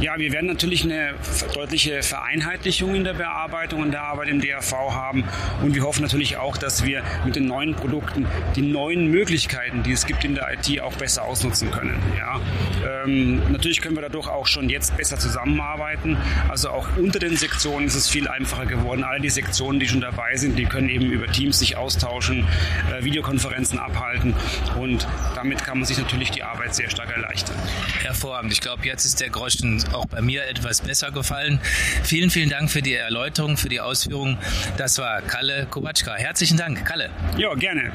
Ja, 0.00 0.16
wir 0.16 0.30
werden 0.30 0.46
natürlich 0.46 0.84
eine 0.84 1.14
deutliche 1.54 2.04
Vereinheitlichung 2.04 2.94
in 2.94 3.02
der 3.02 3.14
Bearbeitung 3.14 3.82
und 3.82 3.90
der 3.90 4.02
Arbeit 4.04 4.28
im 4.28 4.40
DRV 4.40 4.72
haben. 4.92 5.24
Und 5.60 5.74
wir 5.74 5.82
hoffen 5.82 6.02
natürlich 6.02 6.36
auch, 6.36 6.56
dass 6.56 6.84
wir 6.84 7.02
mit 7.24 7.34
den 7.34 7.46
neuen 7.46 7.74
Produkten 7.74 8.24
die 8.54 8.62
neuen 8.62 9.10
Möglichkeiten, 9.10 9.82
die 9.82 9.90
es 9.90 10.06
gibt 10.06 10.24
in 10.24 10.36
der 10.36 10.52
IT, 10.52 10.80
auch 10.80 10.94
besser 10.94 11.24
ausnutzen 11.24 11.72
können. 11.72 12.00
Ja, 12.16 12.40
ähm, 13.04 13.42
natürlich 13.50 13.80
können 13.80 13.96
wir 13.96 14.02
dadurch 14.02 14.28
auch 14.28 14.46
schon 14.46 14.68
jetzt 14.68 14.96
besser 14.96 15.18
zusammenarbeiten. 15.18 16.16
Also 16.48 16.70
auch 16.70 16.96
unter 16.96 17.18
den 17.18 17.36
Sektionen 17.36 17.88
ist 17.88 17.96
es 17.96 18.08
viel 18.08 18.28
einfacher 18.28 18.66
geworden. 18.66 19.02
All 19.02 19.20
die 19.20 19.30
Sektionen, 19.30 19.80
die 19.80 19.88
schon 19.88 20.00
dabei 20.00 20.36
sind, 20.36 20.56
die 20.60 20.66
können 20.66 20.88
eben 20.90 21.06
über 21.06 21.26
Teams 21.26 21.58
sich 21.58 21.76
austauschen, 21.76 22.46
äh, 22.96 23.02
Videokonferenzen 23.02 23.80
abhalten 23.80 24.34
und 24.78 25.08
damit 25.34 25.64
kann 25.64 25.78
man 25.78 25.86
sich 25.86 25.98
natürlich 25.98 26.30
die 26.30 26.44
Arbeit 26.44 26.76
sehr 26.76 26.88
stark 26.88 27.10
erleichtern. 27.10 27.56
Hervorragend. 28.02 28.52
Ich 28.52 28.60
glaube, 28.60 28.84
jetzt 28.86 29.04
ist 29.04 29.20
der 29.20 29.30
Groschen 29.30 29.87
auch 29.94 30.06
bei 30.06 30.20
mir 30.20 30.46
etwas 30.46 30.80
besser 30.80 31.10
gefallen. 31.10 31.60
Vielen, 32.02 32.30
vielen 32.30 32.50
Dank 32.50 32.70
für 32.70 32.82
die 32.82 32.94
Erläuterung, 32.94 33.56
für 33.56 33.68
die 33.68 33.80
Ausführungen. 33.80 34.38
Das 34.76 34.98
war 34.98 35.22
Kalle 35.22 35.66
Kubacka. 35.66 36.14
Herzlichen 36.14 36.56
Dank, 36.56 36.84
Kalle. 36.84 37.10
Ja, 37.36 37.54
gerne. 37.54 37.92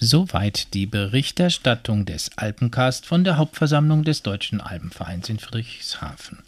Soweit 0.00 0.74
die 0.74 0.86
Berichterstattung 0.86 2.04
des 2.04 2.36
Alpencast 2.36 3.06
von 3.06 3.24
der 3.24 3.36
Hauptversammlung 3.36 4.04
des 4.04 4.22
Deutschen 4.22 4.60
Alpenvereins 4.60 5.28
in 5.28 5.38
Friedrichshafen. 5.38 6.42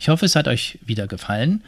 Ich 0.00 0.08
hoffe, 0.08 0.26
es 0.26 0.36
hat 0.36 0.48
euch 0.48 0.78
wieder 0.84 1.06
gefallen. 1.06 1.62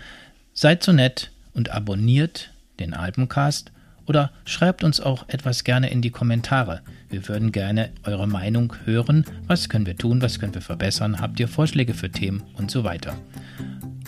Seid 0.55 0.83
so 0.83 0.93
nett 0.93 1.31
und 1.55 1.71
abonniert 1.71 2.51
den 2.81 2.95
Alpencast 2.95 3.71
oder 4.09 4.31
schreibt 4.45 4.85
uns 4.85 5.01
auch 5.01 5.29
etwas 5.29 5.65
gerne 5.65 5.91
in 5.91 6.03
die 6.03 6.11
Kommentare. 6.11 6.83
Wir 7.11 7.27
würden 7.29 7.53
gerne 7.53 7.91
eure 8.05 8.27
Meinung 8.27 8.75
hören. 8.85 9.25
Was 9.47 9.69
können 9.69 9.85
wir 9.87 9.97
tun? 9.97 10.21
Was 10.23 10.41
können 10.41 10.55
wir 10.55 10.63
verbessern? 10.63 11.21
Habt 11.21 11.39
ihr 11.41 11.49
Vorschläge 11.49 11.95
für 11.95 12.11
Themen 12.11 12.43
und 12.55 12.71
so 12.71 12.85
weiter? 12.85 13.15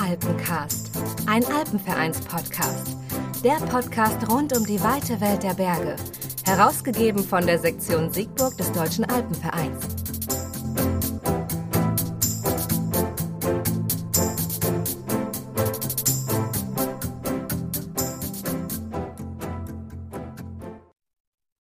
Alpencast, 0.00 0.90
ein 1.26 1.44
Alpenvereins-Podcast 1.44 3.03
der 3.44 3.56
Podcast 3.66 4.26
rund 4.30 4.56
um 4.56 4.64
die 4.64 4.82
weite 4.82 5.20
Welt 5.20 5.42
der 5.42 5.52
Berge. 5.52 5.96
Herausgegeben 6.46 7.22
von 7.22 7.44
der 7.44 7.58
Sektion 7.58 8.10
Siegburg 8.10 8.56
des 8.56 8.72
Deutschen 8.72 9.04
Alpenvereins. 9.04 9.93